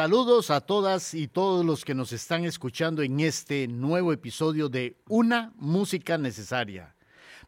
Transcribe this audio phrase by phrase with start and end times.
[0.00, 4.96] Saludos a todas y todos los que nos están escuchando en este nuevo episodio de
[5.08, 6.94] Una Música Necesaria,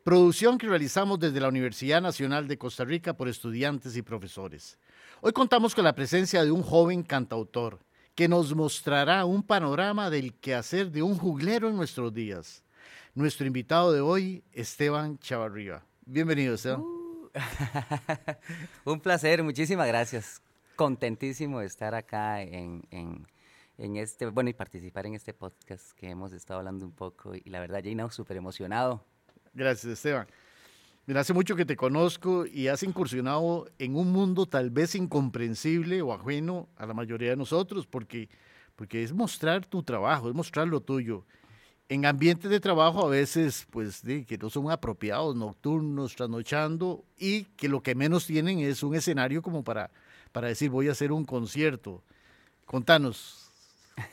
[0.04, 4.76] producción que realizamos desde la Universidad Nacional de Costa Rica por estudiantes y profesores.
[5.22, 7.78] Hoy contamos con la presencia de un joven cantautor
[8.14, 12.62] que nos mostrará un panorama del quehacer de un juglero en nuestros días.
[13.14, 15.84] Nuestro invitado de hoy, Esteban Chavarriba.
[16.04, 16.80] Bienvenido, Esteban.
[16.80, 17.30] Uh.
[18.90, 20.42] un placer, muchísimas gracias
[20.76, 26.32] contentísimo de estar acá en, en, este, bueno, y participar en este podcast que hemos
[26.32, 27.34] estado hablando un poco.
[27.34, 29.04] Y la verdad, Jaina, súper emocionado.
[29.54, 30.26] Gracias, Esteban.
[31.06, 36.00] Mira, hace mucho que te conozco y has incursionado en un mundo tal vez incomprensible
[36.00, 38.28] o ajeno a la mayoría de nosotros, porque,
[38.76, 41.24] porque es mostrar tu trabajo, es mostrar lo tuyo.
[41.88, 47.68] En ambientes de trabajo a veces, pues, que no son apropiados, nocturnos, trasnochando, y que
[47.68, 49.90] lo que menos tienen es un escenario como para
[50.32, 52.02] para decir voy a hacer un concierto.
[52.64, 53.41] Contanos,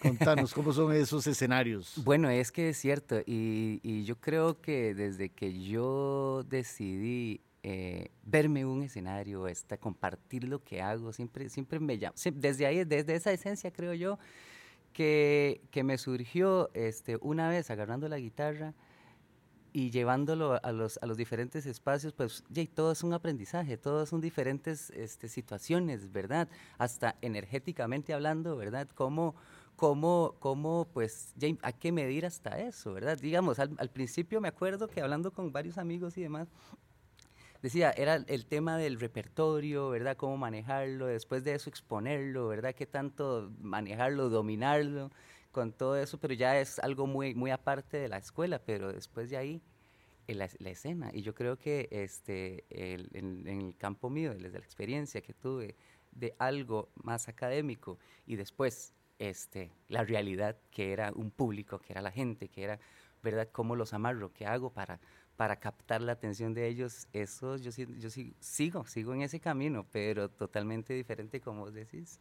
[0.02, 1.94] contanos cómo son esos escenarios.
[2.04, 8.66] Bueno, es que es cierto y, yo creo que desde que yo decidí eh, verme
[8.66, 13.32] un escenario, este, compartir lo que hago, siempre, siempre me llama, desde ahí, desde esa
[13.32, 14.18] esencia creo yo,
[14.94, 18.74] que, que me surgió este, una vez agarrando la guitarra,
[19.72, 24.10] y llevándolo a los, a los diferentes espacios, pues ya, todo es un aprendizaje, todos
[24.10, 26.48] son diferentes este, situaciones, ¿verdad?
[26.78, 28.88] Hasta energéticamente hablando, ¿verdad?
[28.96, 29.36] Cómo,
[29.80, 33.18] cómo, cómo pues, ya hay que medir hasta eso, ¿verdad?
[33.18, 36.50] Digamos, al, al, principio me acuerdo que hablando con varios amigos y demás,
[37.62, 40.18] decía, era el tema del repertorio, ¿verdad?
[40.18, 42.76] Cómo manejarlo, después de eso exponerlo, ¿verdad?
[42.76, 45.12] Qué tanto manejarlo, dominarlo
[45.54, 49.30] con todo eso, pero ya es algo muy, muy aparte de la escuela, pero después
[49.30, 49.62] de ahí,
[50.28, 51.10] la, la escena.
[51.14, 55.78] Y yo creo que este, el, en, el campo mío, desde la experiencia que tuve
[56.12, 57.98] de algo más académico
[58.28, 62.80] y después este, la realidad que era un público, que era la gente, que era,
[63.22, 65.00] ¿verdad?, cómo los amarro, qué hago para,
[65.36, 68.10] para captar la atención de ellos, eso yo, yo
[68.40, 72.20] sigo, sigo en ese camino, pero totalmente diferente como vos decís.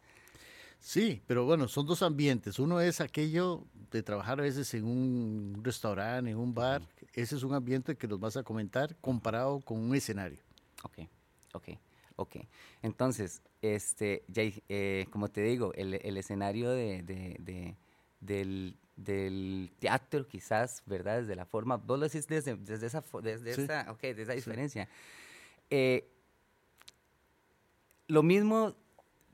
[0.79, 2.57] Sí, pero bueno, son dos ambientes.
[2.57, 6.81] Uno es aquello de trabajar a veces en un restaurante, en un bar.
[7.13, 10.39] Ese es un ambiente que nos vas a comentar comparado con un escenario.
[10.83, 10.99] Ok,
[11.53, 11.69] ok,
[12.21, 12.37] ok.
[12.81, 17.75] Entonces, este, ya, eh, como te digo, el, escenario de,
[18.19, 21.21] del, teatro quizás, ¿verdad?
[21.21, 24.89] Desde la forma, vos lo decís desde, esa, desde esa, okay, desde esa diferencia.
[25.69, 26.09] Eh,
[28.07, 28.75] lo mismo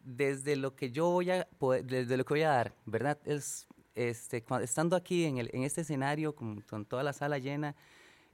[0.03, 1.47] desde lo que yo voy a
[1.83, 3.17] desde lo que voy a dar, ¿verdad?
[3.25, 7.75] Es este estando aquí en, el, en este escenario con, toda la sala llena,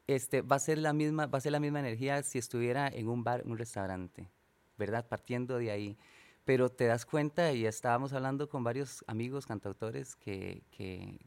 [0.07, 3.07] este va a ser la misma va a ser la misma energía si estuviera en
[3.07, 4.27] un bar, un restaurante,
[4.77, 5.07] ¿verdad?
[5.07, 5.97] Partiendo de ahí.
[6.45, 11.19] Pero te das cuenta y estábamos hablando con varios amigos cantautores que que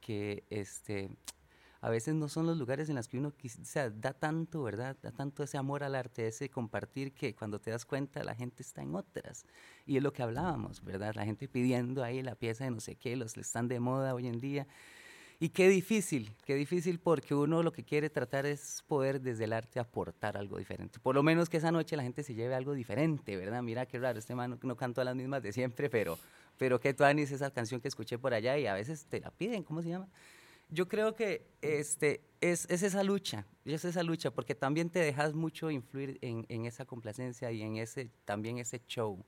[0.00, 1.10] que este
[1.80, 4.96] a veces no son los lugares en los que uno o da tanto, ¿verdad?
[5.00, 8.62] Da tanto ese amor al arte, ese compartir que cuando te das cuenta la gente
[8.62, 9.44] está en otras.
[9.86, 11.14] Y es lo que hablábamos, ¿verdad?
[11.14, 14.26] La gente pidiendo ahí la pieza de no sé qué, los están de moda hoy
[14.26, 14.66] en día.
[15.40, 19.52] Y qué difícil, qué difícil porque uno lo que quiere tratar es poder desde el
[19.52, 20.98] arte aportar algo diferente.
[20.98, 23.62] Por lo menos que esa noche la gente se lleve algo diferente, ¿verdad?
[23.62, 26.18] Mira qué raro, este man no, cantó a las mismas de siempre, pero,
[26.56, 29.62] pero qué es esa canción que escuché por allá y a veces te la piden,
[29.62, 30.08] ¿cómo se llama?
[30.70, 35.70] Yo creo que este, es, esa lucha, es esa lucha, porque también te dejas mucho
[35.70, 39.24] influir en, esa complacencia y en ese, también ese show,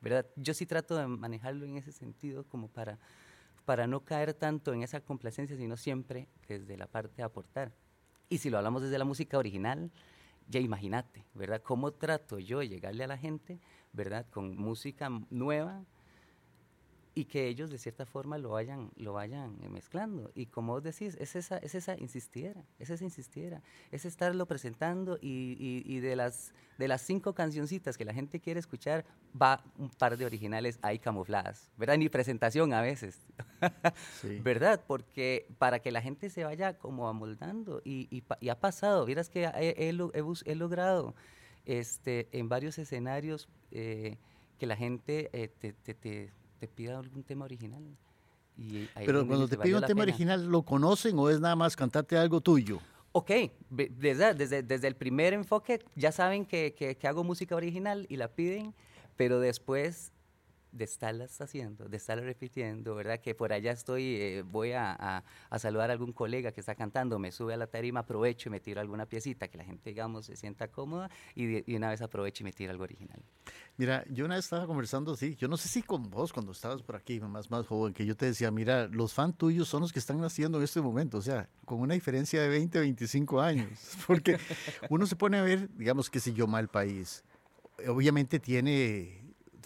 [0.00, 0.26] ¿verdad?
[0.34, 2.98] Yo sí trato de manejarlo en ese sentido como para,
[3.64, 7.72] para no caer tanto en esa complacencia, sino siempre desde la parte de aportar.
[8.28, 9.90] Y si lo hablamos desde la música original,
[10.48, 11.62] ya imagínate, ¿verdad?
[11.62, 13.60] ¿Cómo trato yo de llegarle a la gente,
[13.92, 14.26] ¿verdad?
[14.30, 15.84] Con música nueva,
[17.14, 20.30] y que ellos de cierta forma lo vayan, lo vayan eh, mezclando.
[20.34, 25.18] Y como vos decís, es esa, es esa insistiera, es esa insistiera, es estarlo presentando
[25.20, 29.04] y, y, de, las, de las cinco cancioncitas que la gente quiere escuchar,
[29.40, 31.98] va un par de originales ahí camufladas, ¿verdad?
[31.98, 33.20] Ni presentación a veces,
[34.42, 34.82] ¿verdad?
[34.86, 38.08] Porque para que la gente se vaya como amoldando y,
[38.40, 41.14] y, ha pasado, vieras que he, he, logrado
[41.66, 44.16] este, en varios escenarios eh,
[44.58, 46.30] que la gente eh, te, te te
[46.68, 47.82] pida algún tema original.
[48.94, 52.40] Pero cuando te pide un tema original, ¿lo conocen o es nada más cantarte algo
[52.40, 52.78] tuyo?
[53.12, 53.30] Ok,
[53.68, 58.28] desde, desde, desde el primer enfoque ya saben que, que, hago música original y la
[58.28, 58.74] piden,
[59.16, 60.11] pero después
[60.72, 63.20] de estarlas haciendo, de estarlas repitiendo, ¿verdad?
[63.20, 67.18] Que por allá estoy, eh, voy a, a, saludar a algún colega que está cantando,
[67.18, 70.26] me sube a la tarima, aprovecho y me tiro alguna piecita, que la gente, digamos,
[70.26, 73.22] se sienta cómoda y, una vez aprovecho y me tiro algo original.
[73.76, 76.82] Mira, yo una vez estaba conversando, sí, yo no sé si con vos cuando estabas
[76.82, 79.92] por aquí, más, más joven, que yo te decía, mira, los fans tuyos son los
[79.92, 83.68] que están naciendo en este momento, o sea, con una diferencia de 20, 25 años,
[84.06, 84.38] porque
[84.88, 87.24] uno se pone a ver, digamos, que si yo mal país,
[87.86, 89.21] obviamente tiene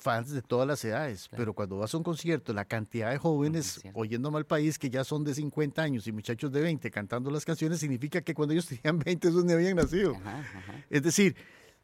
[0.06, 3.80] fans de todas las edades, pero cuando vas a un concierto, la cantidad de jóvenes
[3.92, 7.44] oyendo mal país que ya son de 50 años y muchachos de 20 cantando las
[7.44, 10.16] canciones, significa que cuando ellos tenían 20 esos ni habían nacido.
[10.88, 11.34] Es decir,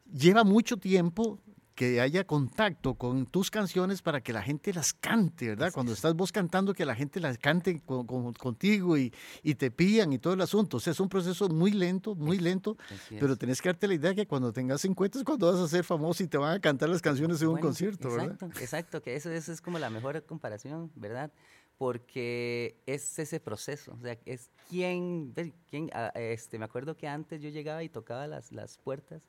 [0.09, 1.37] lleva mucho tiempo
[1.75, 5.71] que haya contacto con tus canciones para que la gente las cante, ¿verdad?
[5.73, 9.11] Cuando estás vos cantando, que la gente las cante contigo y,
[9.41, 10.77] y, te pillan y todo el asunto.
[10.77, 12.77] O sea, es un proceso muy lento, muy lento,
[13.19, 15.83] pero tenés que darte la idea que cuando tengas 50 es cuando vas a ser
[15.83, 18.61] famoso y te van a cantar las canciones en un concierto, exacto, ¿verdad?
[18.61, 21.31] Exacto, que eso, eso es como la mejor comparación, ¿verdad?
[21.77, 25.33] porque es ese proceso, o sea, es quién,
[25.69, 29.27] quién ah, este, me acuerdo que antes yo llegaba y tocaba las, las puertas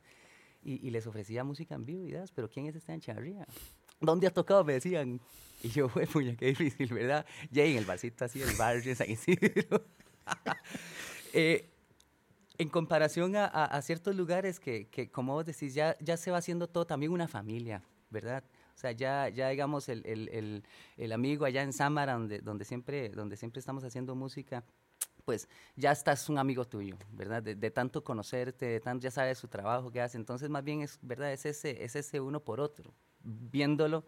[0.65, 3.45] y, les ofrecía música en vivo y das, pero ¿quién es este Chavarría?
[4.01, 4.63] ¿Dónde has tocado?
[4.63, 5.21] Me decían.
[5.63, 7.25] Y yo, fue puña, qué difícil, ¿verdad?
[7.51, 9.85] Ya en el vasito así del barrio San Isidro.
[11.33, 11.69] eh,
[12.57, 17.11] en comparación a, ciertos lugares que, como vos decís, ya, se va haciendo todo también
[17.11, 18.43] una familia, ¿verdad?
[18.75, 20.63] O sea, ya, ya digamos, el, el, el,
[20.97, 24.63] el amigo allá en Samara, donde, siempre, donde siempre estamos haciendo música,
[25.25, 27.41] pues ya estás un amigo tuyo, ¿verdad?
[27.41, 30.17] De, tanto conocerte, de tanto ya sabes su trabajo que hace.
[30.17, 31.33] Entonces, más bien es, ¿verdad?
[31.33, 32.93] Es ese, es ese uno por otro,
[33.23, 34.05] viéndolo,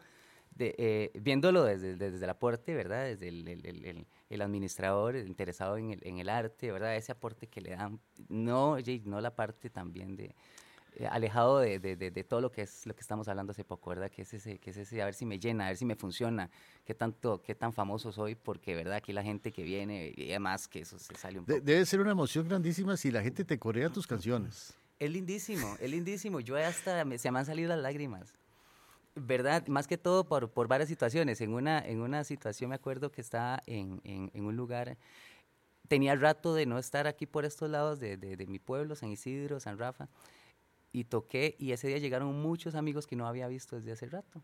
[0.60, 3.06] eh, viéndolo desde, desde el aporte, ¿verdad?
[3.06, 6.96] Desde el, el, administrador interesado en el, en el arte, ¿verdad?
[6.96, 8.00] Ese aporte que le dan,
[8.30, 10.36] no, no la parte también de,
[11.10, 14.10] alejado de, de, de, todo lo que es lo que estamos hablando hace poco, ¿verdad?
[14.10, 15.96] Que es ese, que es ese, a ver si me llena, a ver si me
[15.96, 16.50] funciona,
[16.86, 18.96] qué tanto, qué tan famoso soy, porque, ¿verdad?
[18.96, 21.60] Aquí la gente que viene, y además que eso se sale un poco.
[21.62, 24.74] Debe ser una emoción grandísima si la gente te corea tus canciones.
[25.00, 26.40] Es lindísimo, es lindísimo.
[26.40, 28.34] Yo hasta se me han salido las lágrimas.
[29.16, 29.66] ¿Verdad?
[29.68, 31.42] Más que todo por, por varias situaciones.
[31.42, 34.98] En una, en una situación me acuerdo que estaba en, en, en un lugar
[35.88, 39.10] tenía rato de no estar aquí por estos lados de, de, de, mi pueblo, San
[39.10, 40.08] Isidro, San Rafa,
[40.92, 44.44] y toqué y ese día llegaron muchos amigos que no había visto desde hace rato.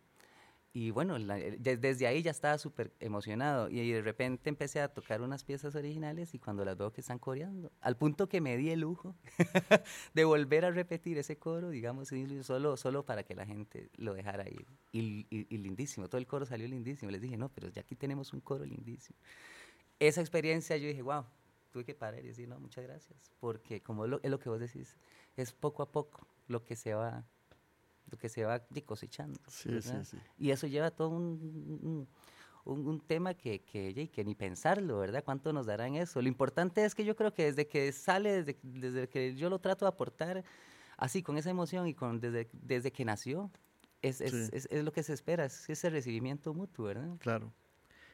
[0.75, 5.43] Y bueno, desde ahí ya estaba súper emocionado y de repente empecé a tocar unas
[5.43, 8.79] piezas originales y cuando las veo que están coreando, al punto que me di el
[8.79, 9.15] lujo
[10.15, 12.09] de volver a repetir ese coro, digamos,
[12.41, 14.65] solo, solo para que la gente lo dejara ir.
[14.91, 17.11] Y, lindísimo, todo el coro salió lindísimo.
[17.11, 19.19] Les dije, no, pero ya aquí tenemos un coro lindísimo.
[19.99, 21.23] Esa experiencia yo dije, wow,
[21.69, 24.97] tuve que parar y decir, no, muchas gracias, porque como es lo que vos decís,
[25.37, 27.25] es poco a poco lo que se va
[28.09, 29.39] lo que se va cosechando.
[29.47, 30.17] Sí, sí, sí.
[30.37, 32.07] Y eso lleva todo un,
[32.63, 35.23] un, un, tema que, que, que, ni pensarlo, ¿verdad?
[35.23, 36.21] ¿Cuánto nos darán eso?
[36.21, 39.57] Lo importante es que yo creo que desde que sale, desde, desde que yo lo
[39.57, 40.43] trato de aportar
[40.97, 43.49] así, con esa emoción y con desde, desde que nació,
[44.01, 47.17] es, es, es, es, lo que se espera, es ese recibimiento mutuo, ¿verdad?
[47.19, 47.51] Claro.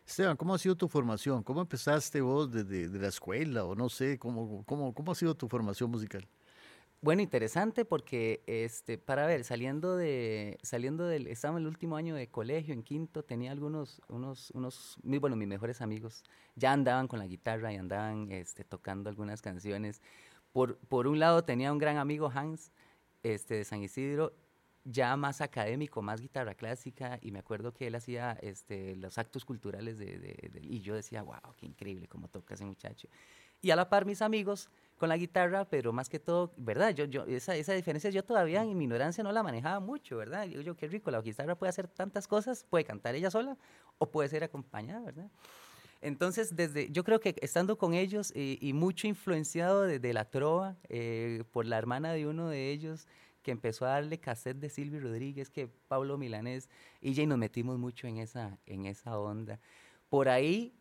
[0.05, 1.43] Esteban, ¿cómo ha sido tu formación?
[1.43, 4.17] ¿Cómo empezaste vos desde de la escuela o no sé?
[4.17, 6.27] ¿Cómo, cómo, ¿Cómo ha sido tu formación musical?
[7.01, 12.13] Bueno, interesante porque, este, para ver, saliendo de, saliendo del, estaba en el último año
[12.13, 16.25] de colegio, en quinto, tenía algunos, unos, unos, muy, bueno, mis mejores amigos,
[16.55, 20.01] ya andaban con la guitarra y andaban, este, tocando algunas canciones.
[20.51, 22.73] Por, por un lado tenía un gran amigo, Hans,
[23.23, 24.33] este, de San Isidro,
[24.83, 29.45] ya más académico, más guitarra clásica, y me acuerdo que él hacía este, los actos
[29.45, 33.07] culturales de, de, de, y yo decía, wow, qué increíble cómo toca ese muchacho.
[33.61, 36.93] Y a la par mis amigos con la guitarra, pero más que todo, ¿verdad?
[36.93, 40.45] Yo, yo, esa, esa diferencia yo todavía en mi ignorancia no la manejaba mucho, ¿verdad?
[40.45, 43.57] Yo, yo, qué rico, la guitarra puede hacer tantas cosas, puede cantar ella sola
[43.97, 45.31] o puede ser acompañada, ¿verdad?
[46.01, 50.77] Entonces, desde, yo creo que estando con ellos y, mucho influenciado de, de la trova,
[50.87, 53.07] eh, por la hermana de uno de ellos,
[53.41, 56.69] que empezó a darle cassette de Silvio Rodríguez, que Pablo Milanés,
[57.01, 59.59] y ya nos metimos mucho en esa, en esa onda.
[60.09, 60.73] Por ahí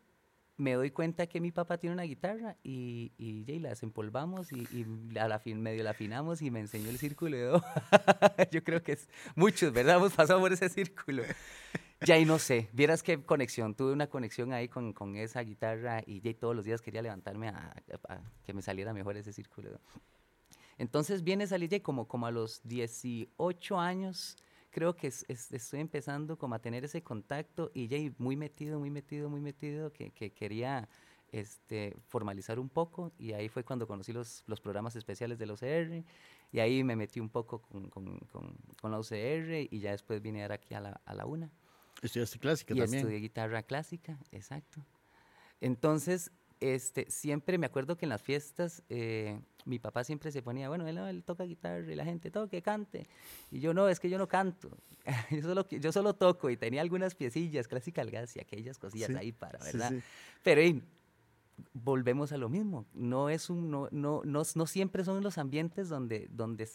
[0.58, 4.66] me doy cuenta que mi papá tiene una guitarra y, y, y la desempolvamos y,
[4.72, 7.60] y a la fin, medio la afinamos y me enseñó el círculo de.
[8.50, 9.96] Yo creo que es muchos, ¿verdad?
[9.96, 11.22] Hemos pasado por ese círculo.
[12.04, 16.20] Ya no sé, vieras qué conexión, tuve una conexión ahí con, con esa guitarra y
[16.20, 17.74] ya todos los días quería levantarme a,
[18.08, 19.80] a, que me saliera mejor ese círculo.
[20.76, 24.36] Entonces viene salir como, como a los 18 años,
[24.78, 28.78] creo que es, es, estoy empezando como a tener ese contacto y ya muy metido,
[28.78, 30.88] muy metido, muy metido, que, que quería
[31.32, 35.54] este, formalizar un poco y ahí fue cuando conocí los, los programas especiales de la
[35.54, 36.04] OCR
[36.52, 40.22] y ahí me metí un poco con, con, con, con la OCR y ya después
[40.22, 41.50] vine a dar aquí a la, a la UNA.
[42.00, 43.00] Estudiaste clásica y también.
[43.00, 44.80] estudié guitarra clásica, exacto.
[45.60, 46.30] Entonces,
[46.60, 50.86] este, siempre me acuerdo que en las fiestas eh, mi papá siempre se ponía, bueno,
[50.88, 53.06] él, él toca guitarra y la gente toque, cante.
[53.50, 54.70] Y yo no, es que yo no canto,
[55.30, 59.16] yo, solo, yo solo toco y tenía algunas piecillas, clásicas gas y aquellas cosillas Sí,
[59.16, 59.90] ahí para, sí, ¿verdad?
[59.90, 60.02] sí.
[60.42, 60.82] Pero y,
[61.74, 65.88] volvemos a lo mismo, no, es un, no, no, no, no siempre son los ambientes
[65.88, 66.68] donde, donde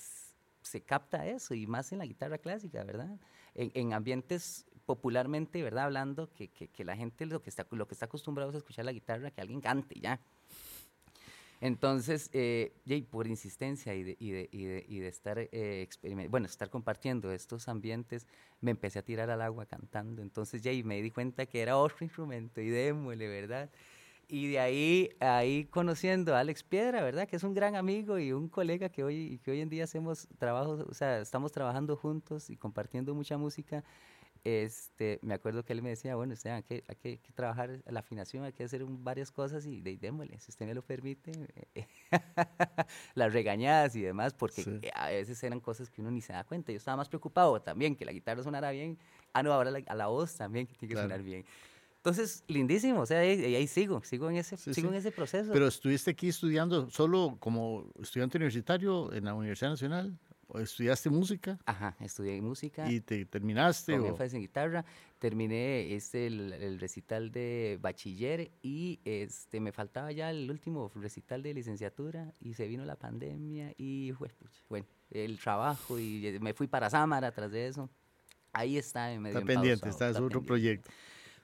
[0.62, 3.18] se capta eso, y más en la guitarra clásica, ¿verdad?
[3.56, 5.86] En, en ambientes popularmente, ¿verdad?
[5.86, 8.86] Hablando que, que, que la gente lo que, está, lo que está acostumbrado es escuchar
[8.86, 10.20] la guitarra, que alguien cante ya.
[11.64, 15.88] Entonces, eh, y por insistencia y de, y de, y de, y de estar, eh,
[16.30, 18.28] bueno, estar compartiendo estos ambientes,
[18.60, 20.22] me empecé a tirar al agua cantando.
[20.22, 23.70] Entonces, ya me di cuenta que era otro instrumento y démosle, ¿verdad?
[24.28, 27.30] Y de ahí, ahí conociendo a Alex Piedra, ¿verdad?
[27.30, 30.28] Que es un gran amigo y un colega que hoy, que hoy en día hacemos
[30.38, 33.86] trabajos, o sea, estamos trabajando juntos y compartiendo mucha música.
[34.46, 37.82] Este, me acuerdo que él me decía, bueno, usted, hay, que, hay que, que trabajar
[37.88, 40.82] la afinación, hay que hacer un- varias cosas y de, démosle, si usted me lo
[40.82, 41.32] permite.
[43.16, 44.80] Las regañadas y demás, porque Sí.
[44.82, 46.72] eh, a veces eran cosas que uno ni se da cuenta.
[46.72, 48.98] Yo estaba más preocupado también que la guitarra sonara bien.
[49.34, 51.08] Ah, no, ahora la, a la voz también que tiene que Claro.
[51.10, 51.46] sonar bien.
[51.98, 54.94] Entonces, lindísimo, o sea, ahí, ahí sigo, sigo en ese, Sí, sigo sí.
[54.94, 55.54] en ese proceso.
[55.54, 60.20] Pero estuviste aquí estudiando solo como estudiante universitario en la Universidad Nacional,
[60.60, 62.90] estudiaste música Ajá, estudié música.
[62.92, 63.94] y te terminaste.
[63.94, 64.86] con o- énfasis en guitarra.
[65.20, 71.42] Terminé este, el, el recital de bachiller y este, me faltaba ya el último recital
[71.44, 74.30] de licenciatura y se vino la pandemia y fue,
[74.70, 77.90] bueno, el trabajo y eh, me fui para Samara tras de eso.
[78.52, 80.48] Ahí está, en medio Está pendiente, está, es otro pendiente.
[80.48, 80.90] proyecto.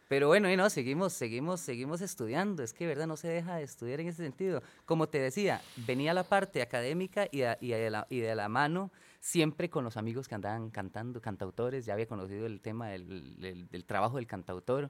[0.10, 2.64] Pero bueno, y no, seguimos, seguimos, seguimos estudiando.
[2.64, 3.06] Es que, ¿verdad?
[3.06, 4.64] No se deja de estudiar en ese sentido.
[4.86, 8.50] Como te decía, venía la parte académica y, a- y, de, la, y de la
[8.50, 11.86] mano siempre con los amigos que andaban cantando, cantautores.
[11.86, 13.40] Ya había conocido el tema del,
[13.70, 14.90] del- trabajo del cantautor.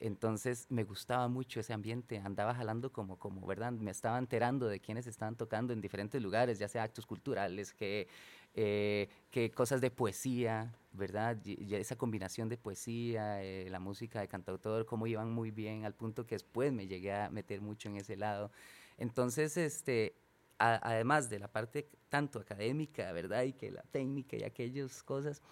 [0.00, 3.72] Entonces me gustaba mucho ese ambiente, andaba jalando como, como, ¿verdad?
[3.72, 8.06] Me estaba enterando de quiénes estaban tocando en diferentes lugares, ya sea actos culturales, que,
[8.54, 11.38] eh, que cosas de poesía, ¿verdad?
[11.44, 15.94] Y, esa combinación de poesía, eh, la música de cantautor, cómo iban muy bien, al
[15.94, 18.50] punto que después me llegué a meter mucho en ese lado.
[18.98, 20.14] Entonces, este,
[20.58, 23.44] a- además de la parte tanto académica, ¿verdad?
[23.44, 25.42] Y que la técnica y aquellas cosas,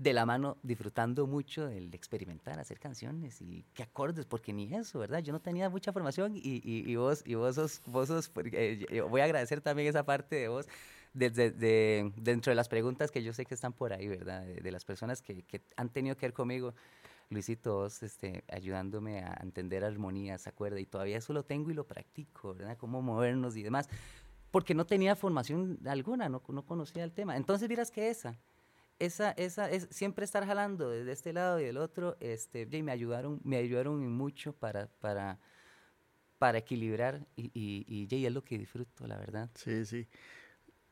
[0.00, 4.98] de la mano disfrutando mucho del experimentar, hacer canciones y qué acordes, porque ni eso,
[4.98, 5.18] ¿verdad?
[5.18, 8.86] Yo no tenía mucha formación y, y, y vos, y vos sos, vos sos, porque,
[8.88, 10.66] eh, voy a agradecer también esa parte de vos,
[11.12, 14.42] desde de, dentro de las preguntas que yo sé que están por ahí, ¿verdad?
[14.42, 16.74] De, de las personas que, que, han tenido que ver conmigo,
[17.30, 21.86] Luisito, vos este, ayudándome a entender armonías, acuerda, y todavía eso lo tengo y lo
[21.86, 22.76] practico, ¿verdad?
[22.76, 23.88] Cómo movernos y demás,
[24.50, 27.36] porque no tenía formación alguna, no, no conocía el tema.
[27.36, 28.38] Entonces, miras que esa,
[28.98, 32.92] esa, esa, es siempre estar jalando desde este lado y del otro, este, y me
[32.92, 35.38] ayudaron, me ayudaron mucho para, para,
[36.38, 39.50] para equilibrar y, y, y, y es lo que disfruto, la verdad.
[39.54, 40.08] Sí, sí.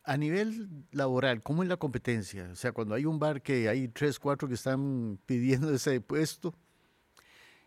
[0.09, 2.49] A nivel laboral, ¿cómo es la competencia?
[2.50, 6.55] O sea, cuando hay un bar que hay tres, cuatro que están pidiendo ese puesto.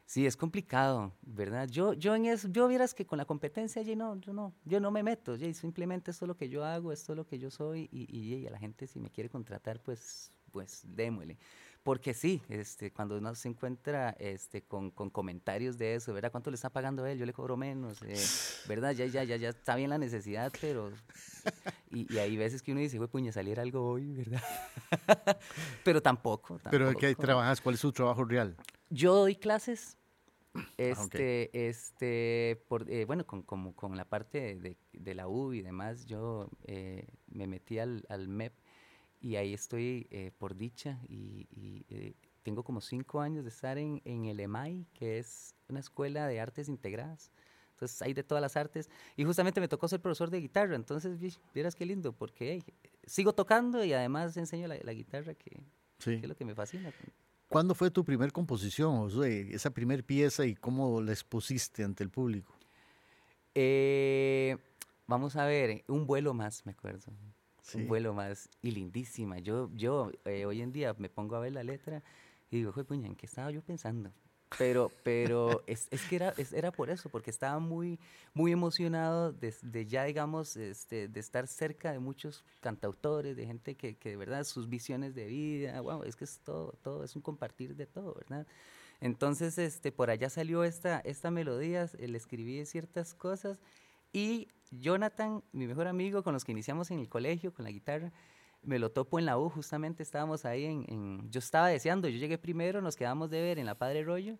[0.07, 1.69] Sí, es complicado, ¿verdad?
[1.69, 4.79] Yo, yo en eso, yo vieras que con la competencia, yo no, yo no, yo
[4.79, 7.37] no me meto, yo simplemente esto es lo que yo hago, esto es lo que
[7.37, 11.37] yo soy y, y, y a la gente si me quiere contratar, pues, pues démosle.
[11.83, 16.31] Porque sí, este, cuando uno se encuentra este, con, con comentarios de eso, ¿verdad?
[16.31, 17.17] ¿Cuánto le está pagando él?
[17.17, 18.91] Yo le cobro menos, eh, ¿verdad?
[18.91, 20.91] Ya, ya, ya, ya está bien la necesidad, pero...
[21.89, 24.43] Y, y hay veces que uno dice, güey, puña, saliera algo hoy, ¿verdad?
[25.83, 26.69] pero tampoco, tampoco.
[26.69, 27.59] Pero ¿qué trabajas?
[27.61, 28.55] ¿Cuál es su trabajo real?
[28.89, 29.97] Yo doy clases
[30.77, 31.49] este, Ah, okay.
[31.53, 36.05] este, por, eh, bueno, con, con, con, la parte de, de, la U y demás,
[36.05, 38.53] yo eh, me metí al, al, MEP
[39.21, 42.13] y ahí estoy eh, por dicha y, y eh,
[42.43, 46.39] tengo como cinco años de estar en, en el EMAI, que es una escuela de
[46.39, 47.31] artes integradas.
[47.71, 51.19] Entonces hay de todas las artes y justamente me tocó ser profesor de guitarra, entonces
[51.53, 52.63] vieras qué lindo, porque hey,
[53.05, 55.61] sigo tocando y además enseño la, la guitarra, que,
[55.99, 56.11] sí.
[56.11, 56.91] que, es lo que me fascina.
[57.47, 59.09] ¿Cuándo fue tu primer composición?
[59.25, 62.55] Esa primer pieza y cómo la expusiste ante el público.
[63.53, 64.57] Eh,
[65.05, 67.11] vamos a ver, un vuelo más, me acuerdo.
[67.61, 67.79] Sí.
[67.79, 69.39] Un vuelo más y lindísima.
[69.39, 72.03] Yo, yo eh, hoy en día me pongo a ver la letra
[72.49, 74.11] y digo, joder, puña, ¿en qué estaba yo pensando?
[74.57, 77.99] Pero, pero es, es, que era, es, era por eso, porque estaba muy,
[78.33, 83.75] muy emocionado de, de, ya, digamos, este, de estar cerca de muchos cantautores, de gente
[83.75, 87.15] que, que de verdad sus visiones de vida, wow, es que es todo, todo, es
[87.15, 88.45] un compartir de todo, ¿verdad?
[88.99, 93.57] Entonces, este, por allá salió esta, esta melodía, le escribí ciertas cosas
[94.13, 98.11] y Jonathan, mi mejor amigo con los que iniciamos en el colegio con la guitarra,
[98.63, 102.37] me lo topo en la U, justamente estábamos ahí en, yo estaba deseando, yo llegué
[102.37, 104.37] primero, nos quedamos de ver en la Padre Rollo,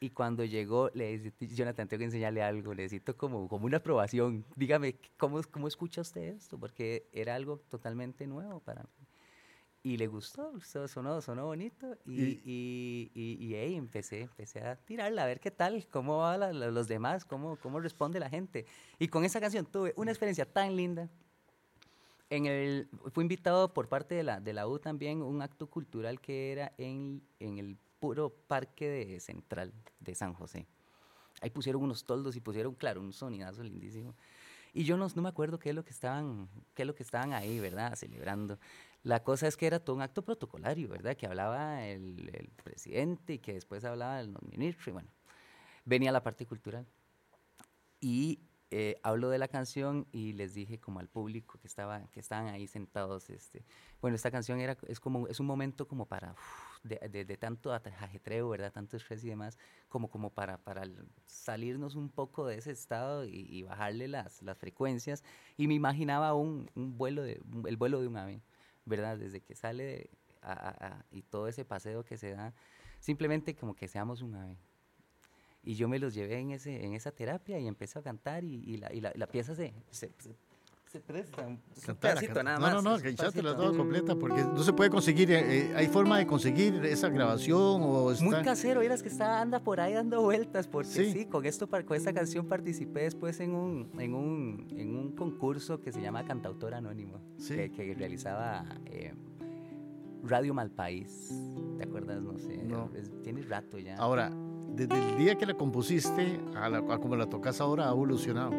[0.00, 4.44] y cuando llegó, le dije, Jonathan, tengo que enseñarle algo, necesito como, como una aprobación,
[4.56, 6.58] dígame, ¿cómo, ¿cómo escucha usted esto?
[6.58, 8.88] Porque era algo totalmente nuevo para mí.
[9.82, 15.26] Y le gustó, sonó, sonó bonito y, y, y, y empecé, empecé a tirarla, a
[15.26, 18.66] ver qué tal, cómo van los demás, cómo, cómo responde la gente.
[18.98, 21.08] Y con esa canción tuve una experiencia tan linda,
[22.28, 26.20] en el, fui invitado por parte de la, de la U también un acto cultural
[26.20, 30.66] que era en, en el puro parque de Central de San José.
[31.40, 34.14] Ahí pusieron unos toldos y pusieron, claro, un sonidazo lindísimo.
[34.72, 37.02] Y yo no, no me acuerdo qué es lo que estaban, qué es lo que
[37.02, 37.96] estaban ahí, ¿verdad?
[37.96, 38.58] Celebrando.
[39.02, 41.16] La cosa es que era todo un acto protocolario, ¿verdad?
[41.16, 45.08] Que hablaba el, el presidente y que después hablaba el ministro y bueno,
[45.84, 46.86] venía la parte cultural.
[48.00, 48.40] Y
[48.72, 52.46] eh, hablo de la canción y les dije como al público que, estaba, que estaban
[52.46, 53.64] ahí sentados, este,
[54.00, 56.36] bueno, esta canción era, es, como, es un momento como para,
[56.84, 58.72] de, de, tanto ajetreo, ¿verdad?
[58.72, 60.84] Tanto estrés y demás, como, como para, para
[61.26, 65.24] salirnos un poco de ese estado y, bajarle las, las frecuencias.
[65.56, 68.40] Y me imaginaba un, un vuelo de, el vuelo de un ave,
[68.84, 69.18] ¿verdad?
[69.18, 70.10] Desde que sale
[71.10, 72.54] y todo ese paseo que se da,
[72.98, 74.56] simplemente como que seamos un ave.
[75.62, 78.62] Y yo me los llevé en, ese, en esa terapia y empecé a cantar y,
[78.64, 79.74] y, la, y la, la, pieza se,
[80.98, 81.46] presta.
[81.46, 81.60] Un
[82.00, 82.74] pedacito nada más.
[82.74, 85.30] No, no, no, que la toda completa porque no se puede conseguir.
[85.30, 87.82] Eh, eh, ¿Hay forma de conseguir esa grabación?
[87.82, 88.24] o está...
[88.24, 91.96] Muy casero, eras que está, anda por ahí dando vueltas porque sí, con, esto, con
[91.96, 96.74] esta canción participé después en un, en un, en un concurso que se llama Cantautor
[96.74, 98.64] Anónimo que, que, realizaba...
[98.86, 99.14] Eh,
[100.22, 101.32] Radio Malpaís,
[101.78, 102.20] ¿te acuerdas?
[102.20, 102.90] No sé, no.
[103.22, 103.96] tienes rato ya.
[103.96, 104.30] Ahora,
[104.74, 108.52] desde el día que la compusiste a, la, como la tocas ahora ha evolucionado?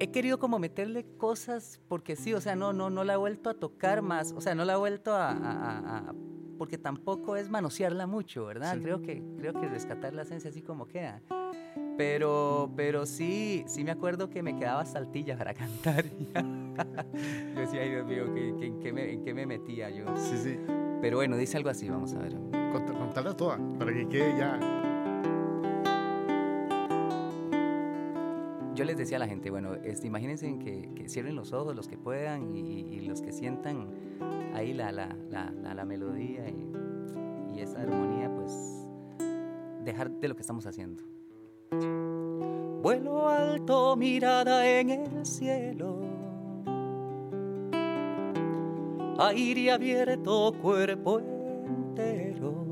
[0.00, 3.50] He querido como meterle cosas porque sí, o sea, no, no, no la he vuelto
[3.50, 6.14] a tocar más, o sea, no la he vuelto a,
[6.56, 8.78] porque tampoco es manosearla mucho, ¿verdad?
[8.80, 11.22] Creo que creo que rescatar la esencia así como queda.
[11.96, 16.04] Pero, pero sí, sí me acuerdo que me quedaba saltilla para cantar.
[17.54, 20.04] yo decía, ay Dios mío, ¿en, qué me, ¿en qué me metía yo?
[20.16, 20.58] Sí, sí.
[21.00, 22.36] Pero bueno, dice algo así, vamos a ver.
[22.72, 24.87] Contarla toda, para que quede ya.
[28.78, 31.98] Yo les decía a la gente, bueno, este, imagínense que, cierren los ojos los que
[31.98, 33.88] puedan y, los que sientan
[34.54, 38.88] ahí la, la, la, la melodía y, y esa armonía, pues
[39.84, 41.02] dejar de lo que estamos haciendo.
[42.80, 45.98] Vuelo alto, mirada en el cielo
[49.18, 52.67] aire abierto, cuerpo entero.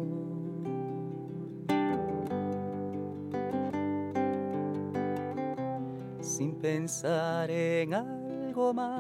[6.36, 8.90] Sin pensar en algo más,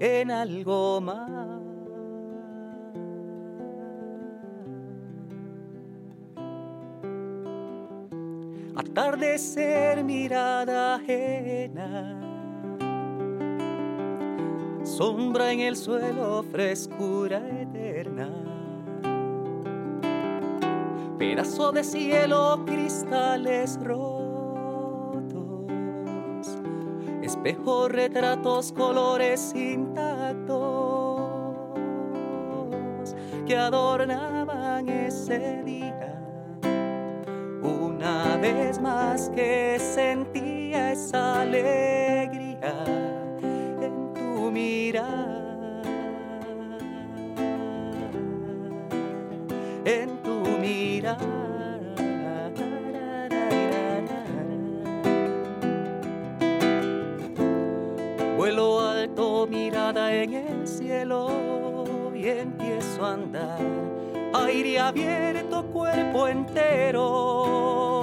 [0.00, 1.60] en algo más.
[8.74, 12.16] atardecer mirada ajena,
[14.82, 17.42] sombra en el suelo, frescura
[21.18, 25.26] pedazo de cielo, cristales rotos,
[27.22, 31.18] espejo, retratos, colores intactos
[33.46, 36.22] que adornaban ese día.
[37.62, 42.84] Una vez más que sentía esa alegría
[43.82, 45.37] en tu mirada,
[58.36, 61.28] Vuelo alto, mirada en el cielo
[62.14, 63.60] y empiezo a andar
[64.34, 67.97] aire abierto, cuerpo entero.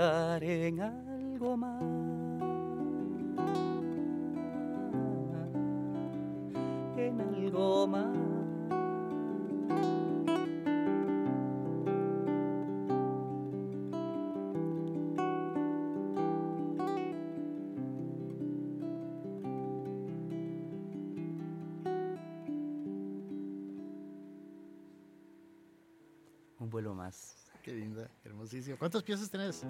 [0.00, 1.82] En algo más.
[6.96, 8.16] En algo más.
[26.60, 27.47] Un vuelo más.
[27.62, 28.76] Qué linda, hermosísimo.
[28.78, 29.64] ¿Cuántas piezas tenés?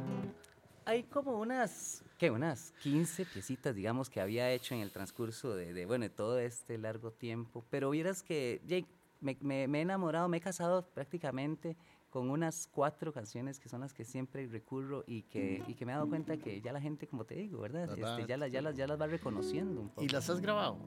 [0.88, 2.30] hay como unas, ¿qué?
[2.30, 7.10] Unas 15 piecitas, digamos, que había hecho en el transcurso de, bueno, todo este largo
[7.10, 7.62] tiempo.
[7.68, 8.88] Pero vieras que, Jake,
[9.20, 11.76] me, me, me he enamorado, me he casado prácticamente
[12.18, 15.92] con unas cuatro canciones que son las que siempre recurro y que, y que me
[15.92, 17.84] he dado cuenta que ya la gente, como te digo, ¿verdad?
[17.96, 20.02] Este, ya, las, ya, las, ya las va reconociendo un poco.
[20.02, 20.80] ¿Y las has grabado?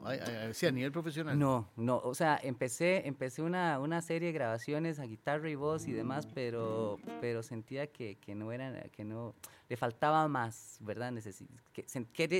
[0.52, 1.38] Sí, a nivel profesional.
[1.38, 5.88] No, no, o sea, empecé, empecé una, una serie de grabaciones a guitarra y voz
[5.88, 9.34] y demás, pero, pero sentía que, que no era, que no,
[9.70, 11.12] le faltaba más, ¿verdad?
[11.12, 11.88] Necesi que,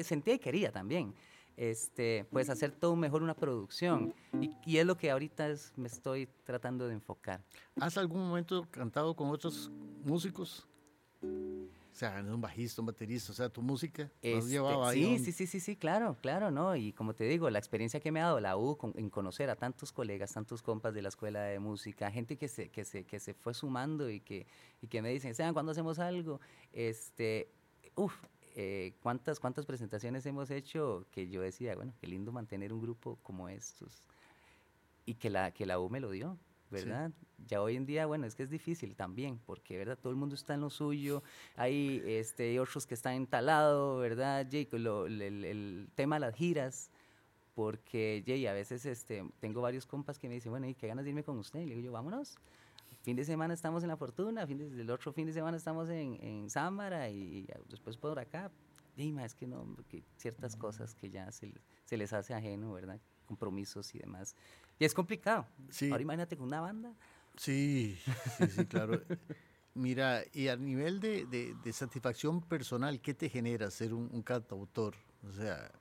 [0.05, 1.15] sentía y quería también
[1.57, 4.15] este, pues hacer todo mejor una producción.
[4.41, 7.43] Y, es lo que ahorita es, me estoy tratando de enfocar.
[7.81, 9.71] ¿Has algún momento cantado con otros
[10.05, 10.67] músicos?
[11.93, 15.19] O sea, un bajista, un baterista, o sea, tu música, este, ahí?
[15.19, 16.75] Sí, sí, sí, sí, sí, claro, claro, ¿no?
[16.75, 19.57] Y como te digo, la experiencia que me ha dado la U en conocer a
[19.57, 23.21] tantos colegas, tantos compas de la escuela de música, gente que se, que se, que
[23.21, 24.47] se fue sumando y que,
[24.81, 26.41] y que me dicen, ¿saben cuándo hacemos algo?
[26.73, 27.53] Este,
[27.95, 28.15] uff,
[28.55, 33.19] eh, ¿cuántas, cuántas presentaciones hemos hecho que yo decía, bueno, qué lindo mantener un grupo
[33.23, 34.07] como estos
[35.07, 36.39] y que la, que la U me lo dio,
[36.71, 37.11] ¿verdad?
[37.47, 39.99] Ya hoy en día, bueno, es que es difícil también, porque, ¿verdad?
[40.01, 41.23] Todo el mundo está en lo suyo,
[41.57, 44.47] hay este, otros que están entalados, ¿verdad?
[44.49, 46.91] Jake, el, tema de las giras,
[47.55, 51.05] porque, Jay, a veces este, tengo varios compas que me dicen, bueno, ¿y qué ganas
[51.05, 51.61] de irme con usted?
[51.61, 52.39] Y le digo yo, vámonos
[53.03, 55.89] fin de semana estamos en La Fortuna, fin de, el otro fin de semana estamos
[55.91, 58.51] en, en Zámara y, después por acá.
[58.97, 61.53] Dime, es que no, que ciertas cosas que ya se,
[61.85, 63.01] se, les hace ajeno, ¿verdad?
[63.27, 64.37] Compromisos y demás.
[64.79, 65.47] Y es complicado.
[65.71, 65.91] Sí.
[65.91, 66.95] Ahora imagínate con una banda.
[67.37, 67.99] Sí,
[68.37, 69.03] sí, sí, claro.
[69.75, 74.95] Mira, y a nivel de, de, satisfacción personal, ¿qué te genera ser un, un cantautor?
[75.27, 75.73] O sea,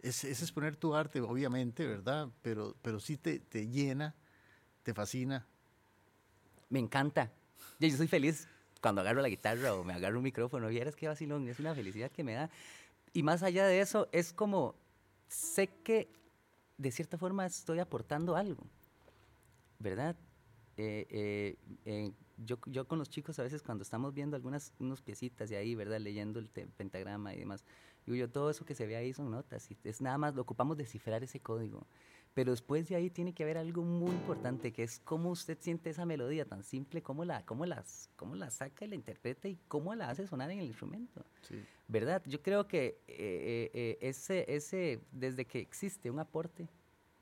[0.00, 2.28] es, es, exponer tu arte, obviamente, ¿verdad?
[2.42, 4.14] Pero, pero sí te, te llena
[4.82, 5.46] ¿Te fascina?
[6.68, 7.30] Me encanta.
[7.78, 8.48] Yo, soy feliz
[8.80, 10.68] cuando agarro la guitarra o me agarro un micrófono.
[10.68, 12.50] Vieras qué vacilón, es una felicidad que me da.
[13.12, 14.74] Y más allá de eso, es como,
[15.28, 16.08] sé que
[16.78, 18.66] de cierta forma estoy aportando algo,
[19.78, 20.16] ¿verdad?
[20.76, 25.48] Eh, eh, eh, yo, con los chicos a veces cuando estamos viendo algunas unos piecitas
[25.48, 26.00] de ahí, ¿verdad?
[26.00, 27.64] Leyendo el pentagrama y demás,
[28.04, 30.76] digo yo, todo eso que se ve ahí son notas es nada más, lo ocupamos
[30.76, 31.86] descifrar ese código.
[32.34, 35.90] Pero después de ahí tiene que haber algo muy importante, que es cómo usted siente
[35.90, 39.58] esa melodía tan simple, cómo la, cómo las, cómo la saca y la interpreta y
[39.68, 41.24] cómo la hace sonar en el instrumento.
[41.88, 42.22] ¿Verdad?
[42.26, 46.68] Yo creo que eh, eh, ese, ese, desde que existe un aporte,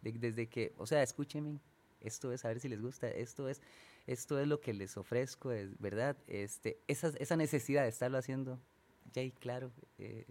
[0.02, 1.58] desde que, o sea, escúcheme,
[2.00, 3.60] esto es, a ver si les gusta, esto es,
[4.06, 6.16] esto es lo que les ofrezco, es, ¿verdad?
[6.26, 8.58] Este, esa, esa necesidad de estarlo haciendo,
[9.12, 10.26] ya claro, eh,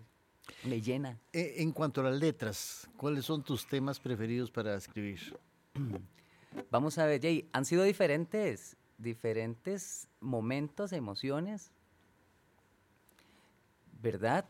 [0.63, 1.19] me llena.
[1.33, 5.37] Eh, en cuanto a las letras, ¿cuáles son tus temas preferidos para escribir?
[6.71, 11.71] Vamos a ver, Jay, han sido diferentes, diferentes momentos, emociones,
[14.01, 14.45] ¿verdad?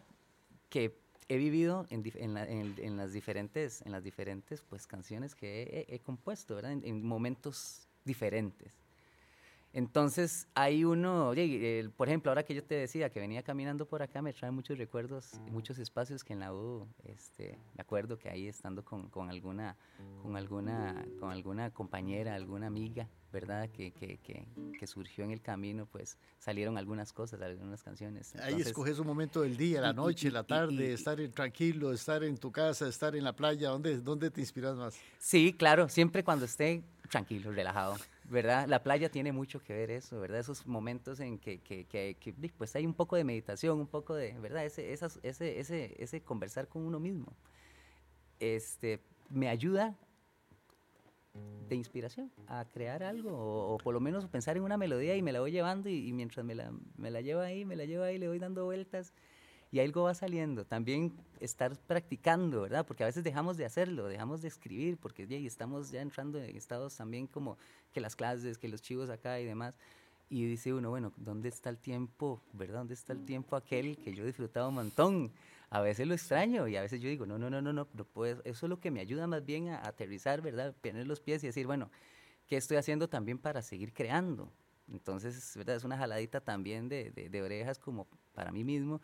[0.70, 6.56] Que he vivido en, en, las diferentes, en las diferentes pues, canciones que he, compuesto,
[6.56, 6.72] ¿verdad?
[6.72, 8.74] en momentos diferentes.
[9.72, 14.02] Entonces, hay uno, oye, por ejemplo, ahora que yo te decía que venía caminando por
[14.02, 18.30] acá, me trae muchos recuerdos, muchos espacios que en la U, este, me acuerdo que
[18.30, 19.78] ahí estando con, con alguna,
[20.24, 23.70] con alguna, con alguna compañera, alguna amiga, ¿verdad?
[23.70, 24.48] Que, que, que,
[24.80, 28.36] que, surgió en el camino, pues salieron algunas cosas, algunas canciones.
[28.38, 32.52] ahí escoges un momento del día, la noche, la tarde, estar tranquilo, estar en tu
[32.52, 35.00] casa, estar en la playa, ¿dónde, ¿dónde te inspiras más?
[35.20, 37.98] Sí, claro, siempre cuando esté tranquilo, relajado.
[38.30, 38.68] ¿Verdad?
[38.68, 40.40] La playa tiene mucho que ver eso, ¿verdad?
[40.40, 44.38] Esos momentos en que, que, que, pues hay un poco de meditación, un poco de,
[44.40, 44.66] ¿verdad?
[44.66, 47.34] Ese, esas, ese, ese, ese conversar con uno mismo.
[48.40, 49.96] Este, me ayuda
[51.68, 55.32] de inspiración a crear algo o, por lo menos pensar en una melodía y me
[55.32, 58.18] la voy llevando y, mientras me la, me la llevo ahí, me la llevo ahí,
[58.18, 59.14] le voy dando vueltas
[59.72, 60.66] y algo va saliendo.
[60.66, 62.86] También estar practicando, ¿verdad?
[62.86, 66.56] Porque a veces dejamos de hacerlo, dejamos de escribir, porque ya, estamos ya entrando en
[66.56, 67.58] estados también como
[67.94, 69.76] que las clases, que los chivos acá y demás.
[70.30, 72.80] Y dice uno, bueno, ¿dónde está el tiempo, verdad?
[72.80, 75.32] ¿Dónde está el tiempo aquel que yo he disfrutado un montón?
[75.72, 78.06] A veces lo extraño y a veces yo digo, no, no, no, no, no, no
[78.06, 78.42] puedo.
[78.44, 80.76] Eso es lo que me ayuda más bien a aterrizar, ¿verdad?
[80.82, 81.92] Poner los pies y decir, bueno,
[82.48, 84.52] ¿qué estoy haciendo también para seguir creando?
[84.92, 85.76] Entonces, ¿verdad?
[85.76, 89.02] Es una jaladita también de, de, de orejas como para mí mismo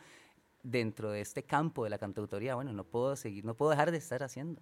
[0.65, 3.97] dentro de este campo de la cantautoría, bueno, no puedo seguir, no puedo dejar de
[3.97, 4.61] estar haciendo.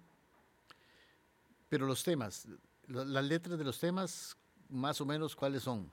[1.68, 2.46] Pero los temas,
[2.86, 4.36] las letras de los temas,
[4.68, 5.90] más o menos, ¿cuáles son?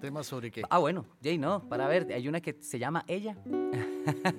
[0.00, 0.62] ¿Temas sobre qué?
[0.68, 3.36] Ah, bueno, Jay, no, para ver, hay una que se llama Ella.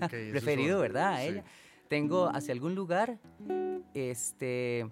[0.09, 1.25] Preferido, ¿verdad?
[1.25, 1.43] Ella.
[1.87, 3.19] Tengo hacia algún lugar,
[3.93, 4.89] este,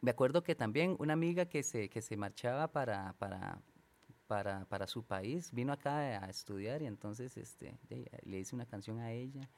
[0.00, 3.60] me acuerdo que también una amiga que se, que se marchaba para, para,
[4.30, 5.50] para, para su país.
[5.52, 7.76] Vino acá a estudiar y entonces este,
[8.22, 9.48] le hice una canción a ella.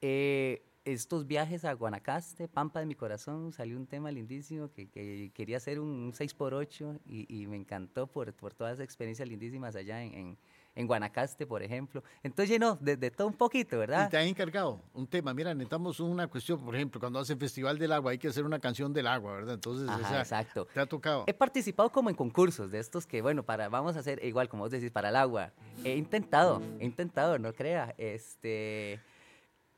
[0.00, 5.30] Eh, estos viajes a Guanacaste, Pampa de mi corazón, salió un tema lindísimo que, que
[5.34, 10.02] quería hacer un 6x8 y, y, me encantó por, por todas las experiencias lindísimas allá
[10.02, 10.38] en,
[10.78, 12.04] en Guanacaste, por ejemplo.
[12.22, 14.06] Entonces llenó de, de, todo un poquito, ¿verdad?
[14.06, 15.34] Y te ha encargado un tema.
[15.34, 18.60] Mira, necesitamos una cuestión, por ejemplo, cuando hace Festival del Agua hay que hacer una
[18.60, 19.54] canción del agua, ¿verdad?
[19.54, 20.68] Entonces, Ajá, exacto.
[20.72, 21.24] te ha tocado.
[21.26, 24.62] He participado como en concursos de estos que, bueno, para, vamos a hacer igual, como
[24.62, 25.52] vos decís, para el agua.
[25.82, 27.92] He intentado, he intentado, no crea.
[27.98, 29.00] Este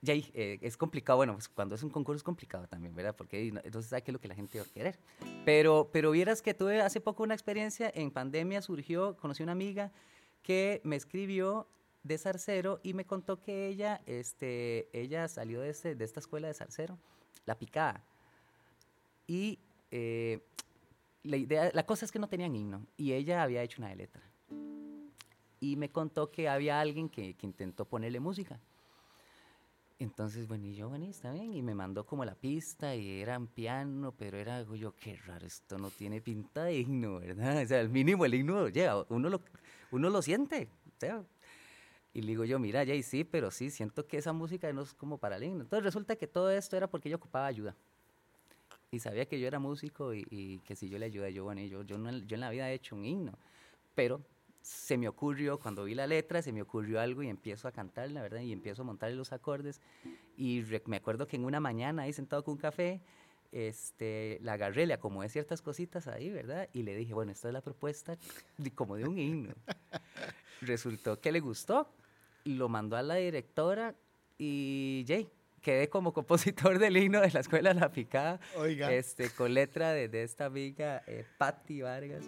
[0.03, 3.15] ya eh, es complicado, bueno, pues cuando es un concurso es complicado también, ¿verdad?
[3.17, 4.99] Porque entonces sabe qué es lo que la gente va a querer.
[5.47, 9.93] Pero, pero vieras que tuve hace poco una experiencia, en pandemia surgió, conocí una amiga
[10.43, 11.69] que me escribió
[12.03, 16.49] de Zarcero y me contó que ella, este, ella salió de, este, de esta escuela
[16.49, 16.99] de Zarcero,
[17.47, 18.05] La Picada.
[19.27, 19.59] Y
[19.91, 20.41] eh,
[21.23, 23.97] la, idea, la cosa es que no tenían himno y ella había hecho una de
[23.97, 24.23] letra.
[25.61, 28.59] Y me contó que había alguien que, que intentó ponerle música.
[30.01, 33.39] Entonces, bueno, y yo, bueno, está bien, y me mandó como la pista y era
[33.39, 37.63] un piano, pero era algo yo, qué raro, esto no tiene pinta de himno, ¿verdad?
[37.65, 39.43] O sea, al mínimo el himno llega, uno lo,
[39.91, 41.23] uno lo siente, o sea,
[42.15, 44.81] y le digo yo, mira, ya y sí, pero sí, siento que esa música no
[44.81, 45.63] es como para el himno.
[45.63, 47.77] Entonces resulta que todo esto era porque yo ocupaba ayuda.
[48.91, 51.61] Y sabía que yo era músico y, y que si yo le ayudaba, yo, bueno,
[51.61, 53.39] yo, yo, no, yo en la vida he hecho un himno,
[53.95, 54.23] pero
[54.63, 58.11] se me ocurrió, cuando vi la letra, se me ocurrió algo y empiezo a cantar,
[58.11, 59.81] la verdad, y empiezo a montar los acordes.
[60.37, 63.01] Y me acuerdo que en una mañana, ahí sentado con un café,
[63.53, 66.69] este, la agarré, le acomodé ciertas cositas ahí, ¿verdad?
[66.73, 68.17] Y le dije, bueno, esta es la propuesta
[68.75, 69.55] como de un himno.
[70.61, 71.89] Resultó que le gustó,
[72.45, 73.95] lo mandó a la directora
[74.39, 75.29] y Jay,
[75.63, 78.93] quedé como compositor del himno de la Escuela La Picada, Oiga.
[78.93, 82.27] Este, con letra de, de esta amiga eh, Patti Vargas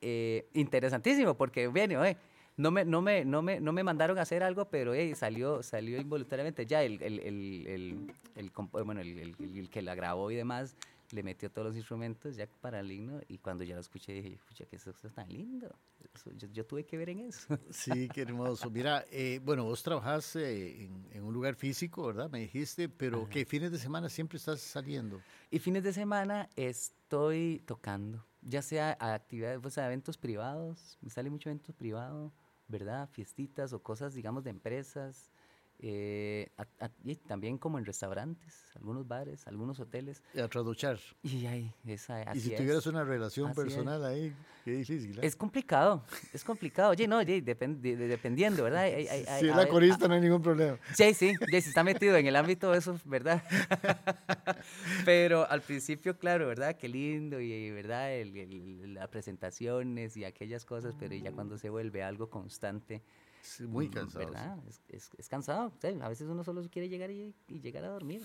[0.00, 2.16] eh, interesantísimo, porque viene, eh,
[2.56, 5.62] no, me, no, me, no, me, no me mandaron a hacer algo, pero eh, salió,
[5.62, 6.66] salió involuntariamente.
[6.66, 8.52] Ya el, el, el, el, el
[8.84, 10.76] bueno, el, que la grabó y demás
[11.12, 14.34] le metió todos los instrumentos ya para el himno y cuando ya lo escuché dije,
[14.34, 15.74] escucha que eso, es tan lindo.
[16.14, 17.46] Eso, yo, yo, tuve que ver en eso.
[17.70, 18.70] Sí, qué hermoso.
[18.70, 22.28] Mira, eh, bueno, vos trabajás eh, en, en, un lugar físico, ¿verdad?
[22.28, 23.30] Me dijiste, pero Ajá.
[23.30, 25.20] ¿qué fines de semana siempre estás saliendo?
[25.50, 31.10] Y fines de semana estoy tocando ya sea a actividades, pues a eventos privados, me
[31.10, 32.32] sale mucho eventos privados,
[32.68, 33.08] ¿verdad?
[33.08, 35.30] Fiestitas o cosas, digamos, de empresas,
[35.80, 40.22] eh, a, a, y también como en restaurantes, algunos bares, algunos hoteles.
[40.34, 40.98] Y a traduchar.
[41.22, 42.58] Y ahí, esa, Y si es.
[42.58, 44.06] tuvieras una relación Así personal es.
[44.08, 45.16] ahí, qué difícil.
[45.18, 45.20] ¿eh?
[45.26, 46.90] Es complicado, es complicado.
[46.90, 48.82] Oye, no, oye, depend, de, de, dependiendo, ¿verdad?
[48.82, 50.78] Hay, hay, si es la corista, no hay ningún problema.
[50.94, 53.42] Sí, sí, sí, si está metido en el ámbito de eso, ¿verdad?
[55.04, 56.76] Pero al principio, claro, ¿verdad?
[56.76, 58.12] Qué lindo y, ¿verdad?
[58.14, 63.02] El, el, las presentaciones y aquellas cosas, pero ya cuando se vuelve algo constante,
[63.48, 64.26] Sí, muy cansado.
[64.26, 64.58] ¿Verdad?
[64.68, 65.72] Es, es, es, cansado.
[66.02, 68.22] A veces uno solo quiere llegar y, y, llegar a dormir.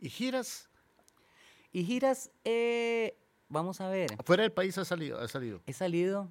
[0.00, 0.68] ¿Y giras?
[1.72, 3.16] Y giras, eh,
[3.48, 4.10] vamos a ver.
[4.24, 5.20] ¿Fuera del país ha salido?
[5.20, 5.60] Ha salido?
[5.66, 6.28] He salido,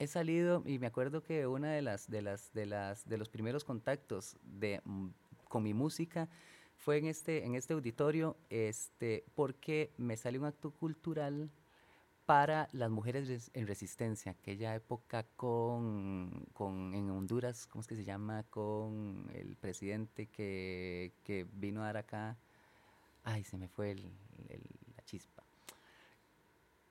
[0.00, 3.28] he salido y me acuerdo que una de las, de las, de las, de los
[3.28, 4.82] primeros contactos de,
[5.48, 6.28] con mi música
[6.74, 11.50] fue en este, en este auditorio, este, porque me salió un acto cultural
[12.26, 18.04] para las mujeres en resistencia, aquella época con, con, en Honduras, ¿cómo es que se
[18.04, 18.42] llama?
[18.50, 22.36] Con el presidente que, que vino a dar acá,
[23.22, 24.10] ay, se me fue el,
[24.48, 24.60] el,
[24.96, 25.44] la chispa.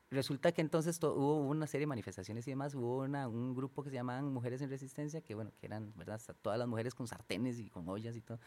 [0.09, 3.89] Resulta que entonces hubo una serie de manifestaciones y demás, hubo una, un grupo que
[3.89, 6.15] se llamaban Mujeres en Resistencia, que bueno, que eran, ¿verdad?
[6.15, 8.39] Hasta todas las mujeres con sartenes y con ollas y todo.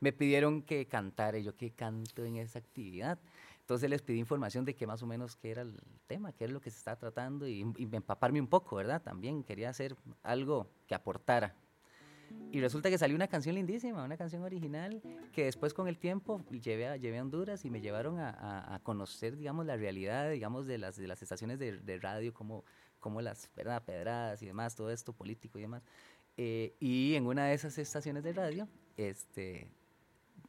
[0.00, 3.20] Me pidieron que cantara, y yo que canto en esa actividad.
[3.62, 6.52] Entonces les pedí información de qué más o menos qué era el tema, qué era
[6.52, 9.00] lo que se estaba tratando y, y empaparme un poco, ¿verdad?
[9.02, 11.54] También quería hacer algo que aportara.
[12.50, 16.44] Y resulta que salió una canción lindísima, una canción original, que después con el tiempo
[16.50, 20.30] llevé a, llevé a Honduras y me llevaron a, a, a conocer, digamos, la realidad,
[20.30, 22.64] digamos, de las, de las estaciones de, de radio, como,
[23.00, 23.82] como las ¿verdad?
[23.84, 25.82] pedradas y demás, todo esto político y demás.
[26.36, 29.70] Eh, y en una de esas estaciones de radio, este,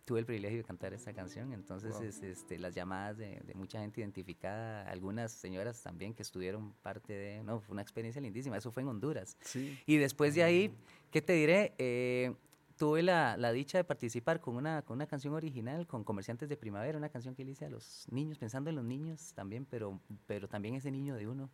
[0.05, 2.03] tuve el privilegio de cantar esta canción, entonces wow.
[2.03, 7.13] es, este, las llamadas de, de, mucha gente identificada, algunas señoras también que estuvieron parte
[7.13, 9.37] de, no, fue una experiencia lindísima, eso fue en Honduras.
[9.41, 9.79] Sí.
[9.85, 10.75] Y después de ahí,
[11.11, 11.73] ¿qué te diré?
[11.77, 12.33] Eh,
[12.77, 16.57] tuve la, la, dicha de participar con una, con una canción original, con Comerciantes de
[16.57, 19.99] Primavera, una canción que le hice a los niños, pensando en los niños también, pero,
[20.25, 21.49] pero también ese niño de uno.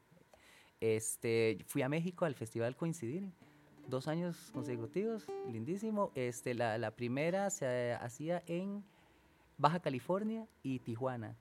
[0.80, 3.30] Este, fui a México al Festival Coincidir,
[3.90, 6.12] dos años consecutivos, lindísimo.
[6.16, 8.84] Este, la, la primera se hacía en
[9.58, 11.36] Baja California y Tijuana.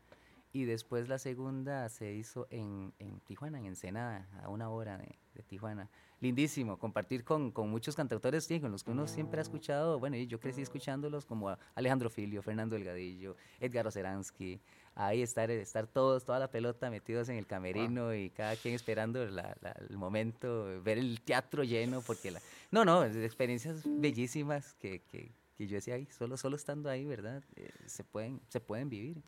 [0.53, 5.19] Y después la segunda se hizo en, en Tijuana, en Ensenada, a una hora de,
[5.47, 5.89] Tijuana.
[6.21, 10.01] Lindísimo, compartir con, con muchos cantautores sí, con los que uno siempre ha escuchado.
[10.01, 14.61] Bueno, yo crecí escuchándolos como Alejandro Filio, Fernando Delgadillo, Edgar Oceransky.
[15.01, 19.25] Ahí estar, estar todos, toda la pelota metidos en el camerino y cada quien esperando
[19.27, 22.41] la, la, el momento, ver el teatro lleno, porque la...
[22.73, 27.45] No, no, experiencias bellísimas que, que, que yo decía ahí, solo, solo estando ahí, ¿verdad?
[27.55, 29.23] Eh, se, pueden, se pueden vivir.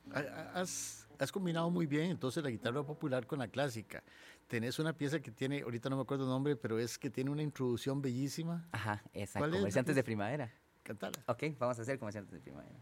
[0.55, 4.03] Has, has combinado muy bien entonces la guitarra popular con la clásica.
[4.49, 7.31] Tenés una pieza que tiene, ahorita no me acuerdo el nombre, pero es que tiene
[7.31, 8.67] una introducción bellísima.
[8.73, 9.49] Ajá, exacto.
[9.53, 10.53] Comerciantes de primavera.
[10.83, 11.23] Cantala.
[11.27, 12.75] Ok, vamos a hacer Comerciantes de primavera.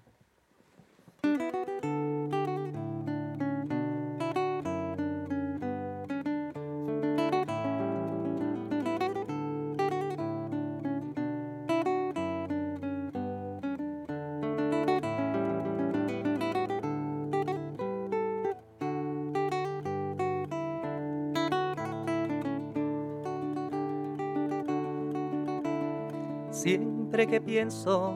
[27.26, 28.14] Que pienso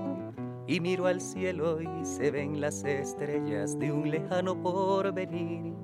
[0.68, 5.74] y miro al cielo y se ven las estrellas de un lejano porvenir.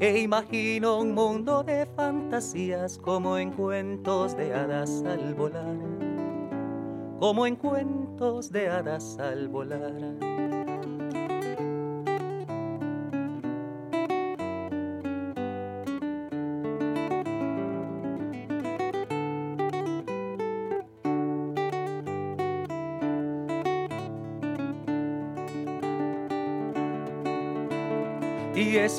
[0.00, 5.76] E imagino un mundo de fantasías como en cuentos de hadas al volar,
[7.20, 10.47] como en cuentos de hadas al volar.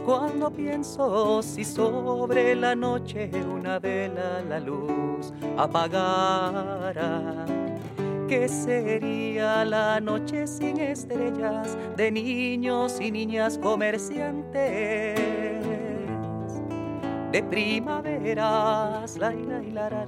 [0.02, 7.46] Cuando pienso si sobre la noche una vela la luz apagara.
[8.28, 15.20] ¿Qué sería la noche sin estrellas de niños y niñas comerciantes?
[17.32, 20.06] De primaveras, la la la la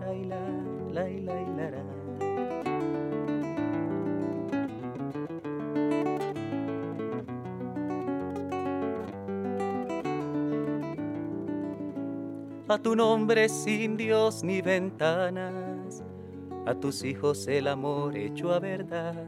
[0.92, 1.51] la
[12.72, 16.02] a tu nombre sin Dios ni ventanas,
[16.66, 19.26] a tus hijos el amor hecho a verdad.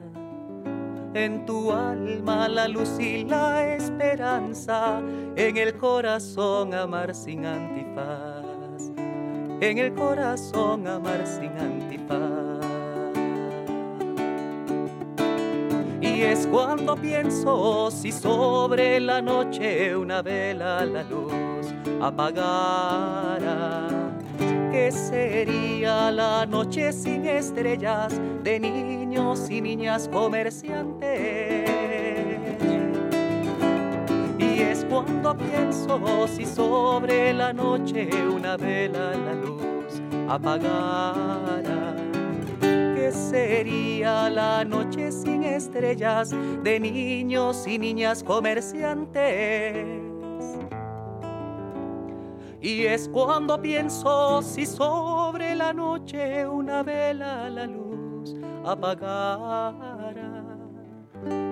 [1.13, 5.01] En tu alma la luz y la esperanza,
[5.35, 8.91] en el corazón amar sin antifaz,
[9.59, 12.63] en el corazón amar sin antifaz.
[15.99, 21.62] Y es cuando pienso si sobre la noche una vela la luz
[22.01, 23.89] apagara.
[24.71, 31.69] ¿Qué sería la noche sin estrellas de niños y niñas comerciantes?
[34.39, 41.95] Y es cuando pienso si sobre la noche una vela la luz apagara.
[42.59, 50.02] ¿Qué sería la noche sin estrellas de niños y niñas comerciantes?
[52.63, 60.31] Y es cuando pienso si sobre la noche una vela la luz apagara.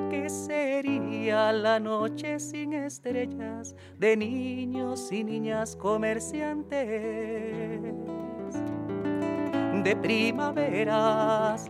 [0.09, 6.79] ¿Qué sería la noche sin estrellas de niños y niñas comerciantes?
[9.83, 11.67] De primaveras.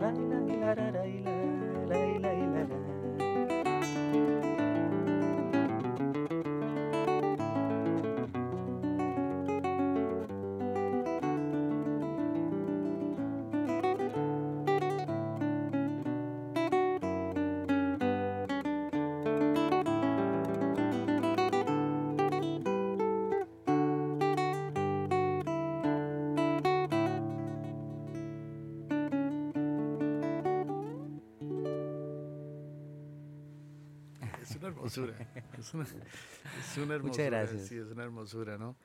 [34.82, 35.14] Hermosura.
[35.58, 37.02] Es una, es una hermosura.
[37.02, 37.68] Muchas gracias.
[37.68, 38.76] Sí, es una hermosura, ¿no?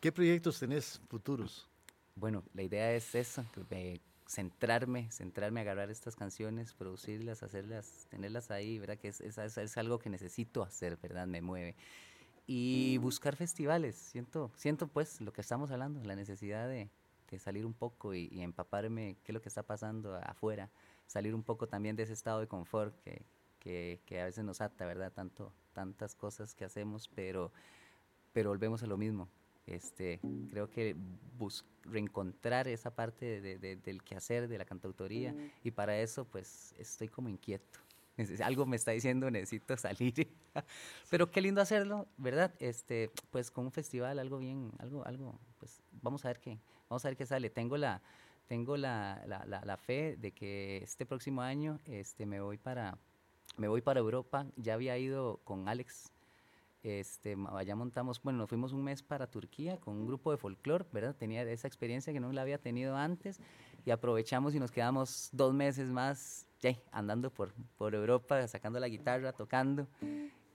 [0.00, 1.68] ¿Qué proyectos tenés futuros?
[2.14, 3.44] Bueno, la idea es esa,
[4.26, 8.98] centrarme, centrarme, agarrar estas canciones, producirlas, hacerlas, tenerlas ahí, ¿verdad?
[8.98, 11.26] Que es, es, es, algo que necesito hacer, ¿verdad?
[11.26, 11.76] Me mueve.
[12.46, 16.88] Y buscar festivales, siento, siento pues lo que estamos hablando, la necesidad de,
[17.28, 20.70] de salir un poco y, y, empaparme qué es lo que está pasando afuera,
[21.06, 23.24] salir un poco también de ese estado de confort que,
[23.66, 25.12] que, que, a veces nos ata, ¿verdad?
[25.12, 27.50] Tanto, tantas cosas que hacemos, pero,
[28.32, 29.28] pero volvemos a lo mismo.
[29.66, 30.94] Este, creo que
[31.36, 36.76] bus reencontrar esa parte de, de, del quehacer, de la cantautoría, y para eso pues
[36.78, 37.80] estoy como inquieto.
[38.44, 40.28] algo me está diciendo, necesito salir.
[41.10, 42.54] Pero qué lindo hacerlo, ¿verdad?
[42.60, 47.04] Este, pues con un festival, algo bien, algo, algo, pues vamos a ver qué, vamos
[47.04, 47.50] a ver qué sale.
[47.50, 48.00] Tengo la,
[48.46, 52.96] tengo la, la, la, fe de que este próximo año este, me, voy para,
[53.56, 54.46] me voy para Europa.
[54.56, 56.10] Ya había ido con Alex.
[56.82, 60.84] Este, allá montamos, bueno, nos fuimos un mes para Turquía con un grupo de folclore,
[60.92, 61.16] ¿verdad?
[61.16, 63.40] Tenía esa experiencia que no la había tenido antes
[63.84, 66.46] y aprovechamos y nos quedamos dos meses más
[66.90, 69.86] andando por, por Europa, sacando la guitarra, tocando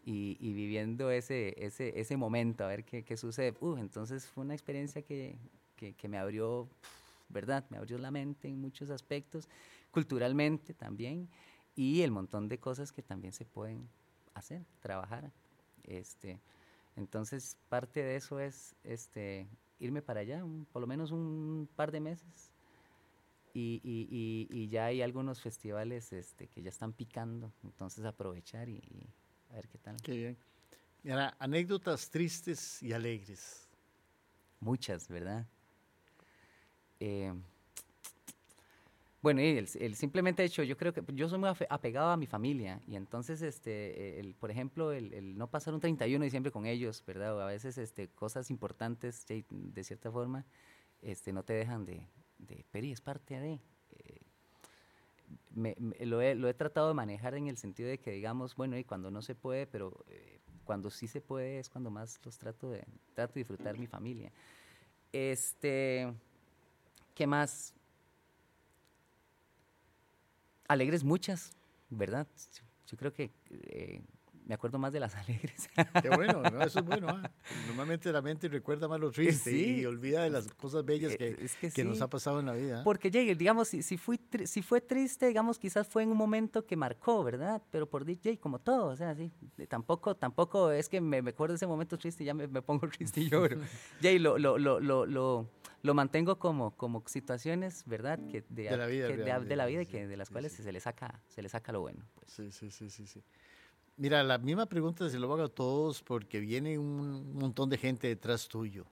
[0.05, 3.53] y, y viviendo ese, ese, ese momento, a ver qué, qué sucede.
[3.77, 5.37] Entonces fue una experiencia que,
[5.75, 6.67] que, que me abrió
[7.31, 7.63] ¿verdad?
[7.69, 9.47] Me abrió la mente en muchos aspectos,
[9.89, 11.29] culturalmente también,
[11.75, 13.89] y el montón de cosas que también se pueden
[14.33, 15.31] hacer, trabajar.
[15.83, 16.39] Este,
[16.95, 19.47] entonces, parte de eso es este,
[19.79, 22.51] irme para allá, por lo menos un par de meses.
[23.53, 28.81] Y, y, y, ya hay algunos festivales este, que ya están picando, entonces aprovechar y,
[29.49, 29.97] a ver qué tal.
[30.01, 30.37] Qué bien.
[31.03, 33.67] Mira, anécdotas tristes y alegres.
[34.61, 35.45] Muchas, ¿verdad?
[37.01, 37.33] Eh,
[39.21, 42.81] bueno, el, el, simplemente hecho, yo creo que yo soy muy apegado a mi familia
[42.87, 47.03] y entonces, este, el, por ejemplo, el, no pasar un 31 de diciembre con ellos,
[47.05, 47.37] ¿verdad?
[47.37, 50.45] O a veces este, cosas importantes, de, cierta forma,
[51.03, 52.07] este, no te dejan de,
[52.39, 53.59] de Peri, es parte de...
[53.91, 54.21] Eh,
[55.51, 58.75] me, lo, he, lo, he, tratado de manejar en el sentido de que, digamos, bueno,
[58.77, 62.39] y cuando no se puede, pero eh, cuando sí se puede es cuando más los
[62.39, 64.31] trato de, trato de disfrutar mi familia.
[65.11, 66.11] Este...
[67.13, 67.75] ¿Qué más?
[70.71, 71.51] Alegres muchas,
[71.89, 72.27] ¿verdad?
[72.87, 74.01] Yo creo que eh,
[74.45, 75.69] me acuerdo más de las alegres.
[76.01, 77.07] Qué bueno, eso es bueno.
[77.09, 77.29] ¿ah?
[77.67, 81.83] Normalmente la mente recuerda más lo triste y olvida de las cosas bellas que, que,
[81.83, 82.83] nos ha pasado en la vida.
[82.83, 86.65] Porque, llegue, digamos, si, si, fui si fue triste, digamos, quizás fue en un momento
[86.65, 87.61] que marcó, ¿verdad?
[87.69, 89.29] Pero por DJ, como todo, o sea, sí,
[89.67, 92.61] tampoco, tampoco es que me, me acuerdo de ese momento triste y ya me, me
[92.61, 93.57] pongo triste y lloro.
[94.01, 95.49] Jay, lo, lo, lo, lo,
[95.81, 98.19] lo, mantengo como, como situaciones, ¿verdad?
[98.29, 101.21] Que de, la vida, de, la vida y que de las cuales Se, le saca,
[101.27, 102.05] se le saca lo bueno.
[102.15, 102.31] Pues.
[102.31, 103.23] Sí, sí, sí, sí, sí.
[103.97, 108.07] Mira, la misma pregunta se lo hago a todos porque viene un montón de gente
[108.07, 108.85] detrás tuyo.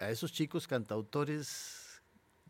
[0.00, 2.00] A esos chicos cantautores,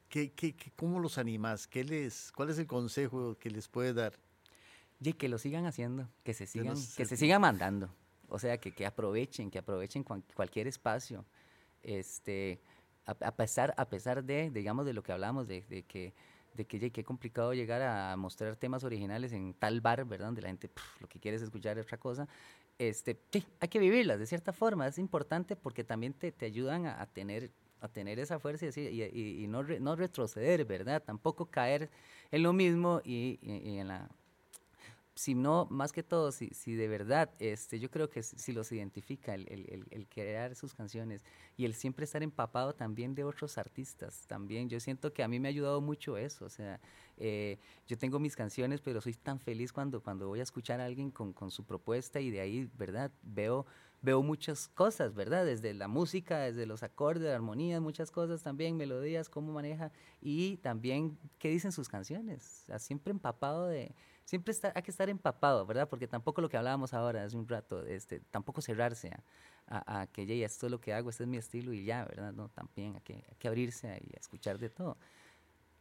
[0.09, 1.67] ¿qué, qué, cómo los animas?
[1.67, 4.15] ¿Qué les, ¿Cuál es el consejo que les puede dar?
[5.01, 7.91] Y que lo sigan haciendo, que se sigan, que, se sigan mandando.
[8.29, 11.25] O sea, que, que aprovechen, que aprovechen cualquier espacio.
[11.83, 12.61] Este,
[13.09, 16.15] a, pesar, a pesar de, digamos, de lo que hablamos, de, de que
[16.55, 20.27] de que qué complicado llegar a mostrar temas originales en tal bar, ¿verdad?
[20.27, 20.69] Donde la gente
[21.01, 22.27] lo que quiere es escuchar otra cosa.
[22.79, 26.87] Este, sí, hay que vivirlas de cierta forma, es importante porque también te, te ayudan
[26.87, 31.03] a, tener a tener esa fuerza y, y, y no, no retroceder, ¿verdad?
[31.05, 31.91] Tampoco caer
[32.33, 34.09] en lo mismo y, y en la
[35.19, 38.71] si no, más que todo, si, si de verdad, este, yo creo que si los
[38.71, 41.25] identifica el, el, el, crear sus canciones
[41.57, 45.41] y el siempre estar empapado también de otros artistas, también yo siento que a mí
[45.41, 46.79] me ha ayudado mucho eso, o sea,
[47.17, 47.59] eh,
[47.89, 51.11] yo tengo mis canciones, pero soy tan feliz cuando, cuando voy a escuchar a alguien
[51.11, 53.11] con, con su propuesta y de ahí, ¿verdad?
[53.23, 53.67] Veo
[54.01, 55.45] veo muchas cosas, ¿verdad?
[55.45, 59.91] Desde la música, desde los acordes, armonías, muchas cosas también, melodías, cómo maneja
[60.21, 62.65] y también qué dicen sus canciones.
[62.79, 63.93] Siempre empapado de,
[64.29, 65.89] siempre está, hay que estar empapado, ¿verdad?
[65.89, 69.11] Porque tampoco lo que hablábamos ahora hace un rato, este, tampoco cerrarse
[69.67, 72.05] a, a, que ya esto es lo que hago, este es mi estilo y ya,
[72.05, 72.35] ¿verdad?
[72.35, 74.99] No, también hay que, hay que abrirse y a escuchar de todo.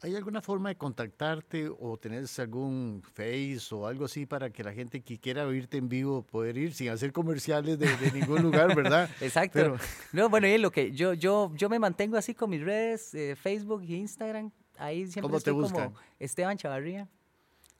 [0.01, 4.71] ¿Hay alguna forma de contactarte o tener algún Face o algo así para que la
[4.71, 9.09] gente que quiera oírte en vivo poder ir sin hacer comerciales de, ningún lugar, verdad?
[9.19, 9.75] Exacto.
[10.13, 13.35] No, bueno, y lo que yo, yo, yo me mantengo así con mis redes, eh,
[13.35, 14.51] Facebook y Instagram.
[14.77, 15.85] Ahí siempre ¿Cómo estoy te buscan?
[15.89, 17.09] como Esteban Chavarría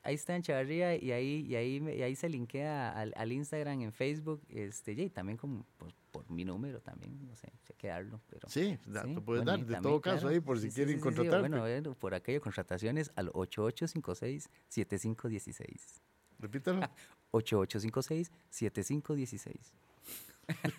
[0.08, 3.82] ahí está en Chavarría y ahí, y ahí, y ahí se linkea al, al, Instagram,
[3.82, 7.90] en Facebook, este, y también como por, por, mi número también, no sé, sé qué
[7.90, 8.22] darlo.
[8.30, 11.50] Pero, sí, sí te puedes dar, de todo caso ahí, por si quieren sí, contratarte.
[11.50, 16.00] bueno, por aquello, contrataciones al 8856-7516.
[16.40, 16.90] Repítalo.
[17.34, 19.56] 8856-7516.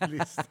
[0.09, 0.43] Listo.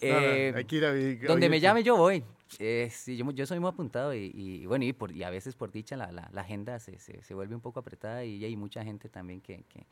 [0.00, 2.24] eh, donde me llame yo voy.
[2.58, 5.54] Eh, sí, yo, yo, soy muy apuntado y, y bueno, y, por, y, a veces
[5.54, 8.82] por dicha la, la, agenda se, se, se, vuelve un poco apretada y hay mucha
[8.82, 9.86] gente también que, que,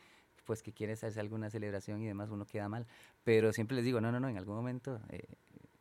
[0.47, 2.87] pues que quiere hacerse alguna celebración y demás, uno queda mal.
[3.25, 5.27] Pero siempre les digo, no, no, no, en algún momento eh,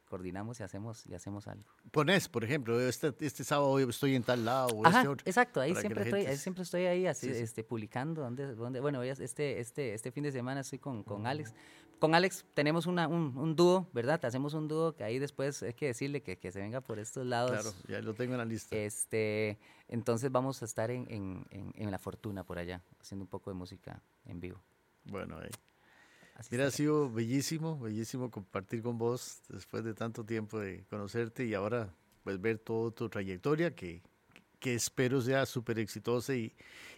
[0.05, 1.65] coordinamos y hacemos, y hacemos algo.
[1.91, 5.23] Pones, por ejemplo, este, este sábado estoy en tal lado Ajá, este otro.
[5.27, 7.39] exacto, ahí siempre estoy, gente ahí siempre estoy ahí así, Sí, sí.
[7.41, 11.53] este, publicando, donde, donde, bueno, este, este, este fin de semana estoy con, con Alex.
[11.99, 14.23] Con Alex tenemos una, un, un dúo, ¿verdad?
[14.25, 17.25] Hacemos un dúo que ahí después hay que decirle que, que se venga por estos
[17.25, 17.51] lados.
[17.51, 18.75] Claro, ya lo tengo en la lista.
[18.75, 23.29] Este, entonces vamos a estar en, en, en, en La Fortuna por allá, haciendo un
[23.29, 24.61] poco de música en vivo.
[25.05, 25.49] Bueno, ahí.
[26.35, 31.45] Así Mira, ha sido bellísimo, bellísimo compartir con vos después de tanto tiempo de conocerte
[31.45, 34.03] y ahora pues ver toda tu trayectoria que,
[34.65, 36.51] que espero sea súper exitosa y,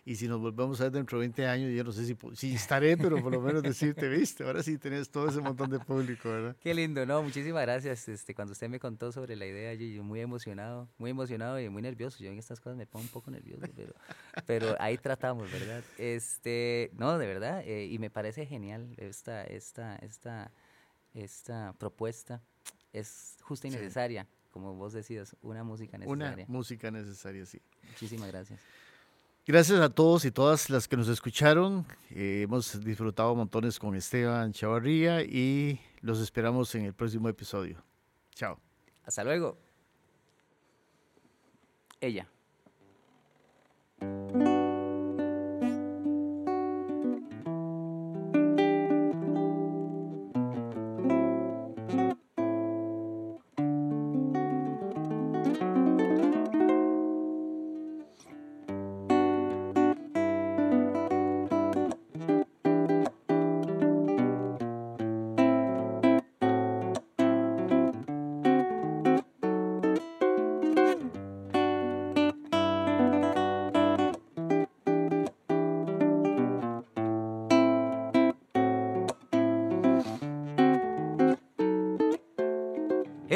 [0.05, 2.53] y si nos volvemos a ver dentro de 20 años, yo no sé si, si
[2.55, 6.30] estaré, pero por lo menos decirte, viste, ahora sí tenés todo ese montón de público,
[6.30, 6.55] ¿verdad?
[6.61, 7.22] Qué lindo, ¿no?
[7.22, 8.07] Muchísimas gracias.
[8.07, 11.68] Este, cuando usted me contó sobre la idea, yo, yo muy emocionado, muy emocionado y
[11.68, 12.24] muy nervioso.
[12.24, 13.93] Yo en estas cosas me pongo un poco nervioso, pero,
[14.45, 15.84] pero ahí tratamos, ¿verdad?
[15.97, 20.53] Este, no, de verdad, eh, y me parece genial esta, esta, esta,
[21.13, 22.41] esta propuesta.
[22.93, 23.78] Es justa y Sí.
[23.78, 24.26] necesaria,
[24.58, 26.45] como vos decías, una música Una necesaria.
[26.47, 27.62] música necesaria, sí.
[27.89, 28.60] Muchísimas gracias.
[29.45, 31.86] Gracias a todos y todas las que nos escucharon.
[32.10, 37.82] Eh, hemos disfrutado montones con Esteban Chavarría y los esperamos en el próximo episodio.
[38.34, 38.60] Chao.
[39.05, 39.58] Hasta luego.
[42.01, 42.28] Ella.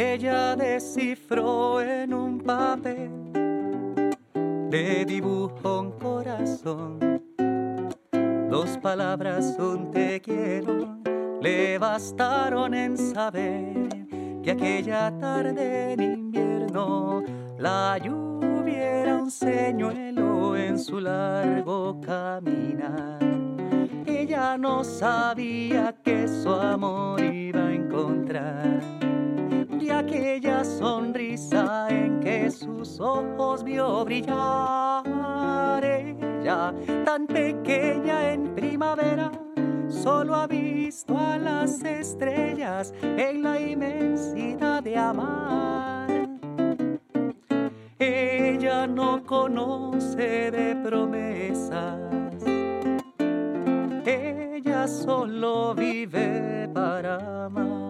[0.03, 3.11] Ella descifró en un papel,
[4.71, 6.97] le dibujó un corazón,
[8.49, 10.97] dos palabras, un te quiero,
[11.39, 13.89] le bastaron en saber
[14.41, 17.21] que aquella tarde en invierno
[17.59, 23.19] la lluvia era un señuelo en su largo caminar.
[24.07, 29.00] Ella no sabía que su amor iba a encontrar
[29.81, 35.83] de aquella sonrisa en que sus ojos vio brillar.
[35.83, 36.73] Ella,
[37.03, 39.31] tan pequeña en primavera,
[39.87, 46.29] solo ha visto a las estrellas en la inmensidad de amar.
[47.97, 51.99] Ella no conoce de promesas.
[54.05, 57.80] Ella solo vive para amar.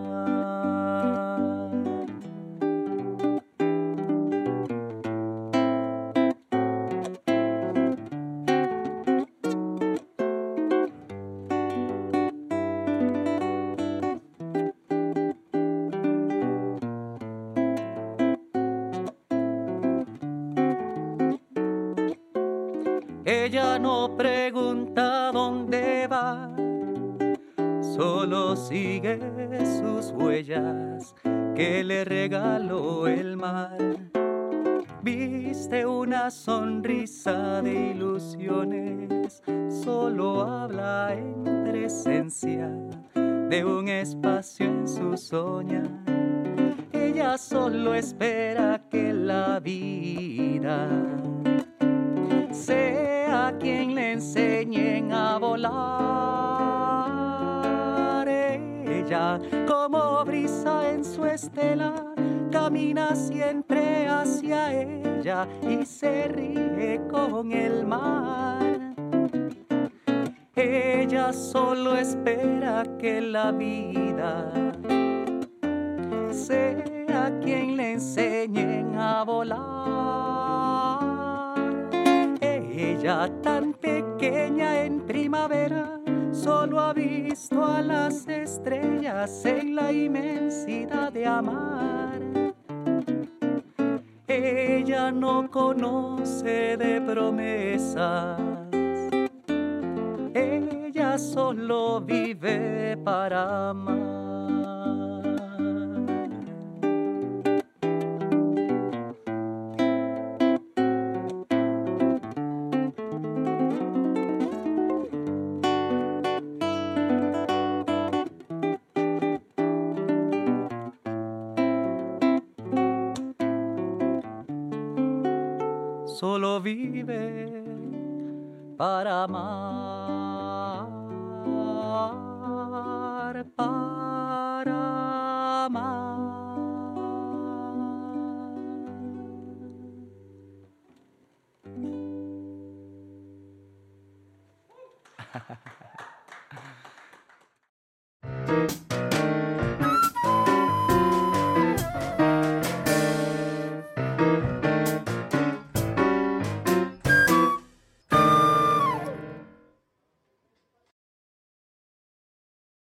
[42.11, 45.87] De un espacio en su soñar.
[46.91, 50.89] Ella solo espera que la vida
[52.51, 55.71] sea quien le enseñen a volar.
[58.27, 62.13] Ella, como brisa en su estela,
[62.51, 68.80] camina siempre hacia ella y se ríe con el mar.
[70.53, 74.51] Ella solo espera que la vida
[76.29, 79.61] sea quien le enseñen a volar.
[82.41, 86.01] Ella tan pequeña en primavera,
[86.33, 92.19] solo ha visto a las estrellas en la inmensidad de amar.
[94.27, 98.50] Ella no conoce de promesas.
[100.33, 104.20] Ella solo vive para amar.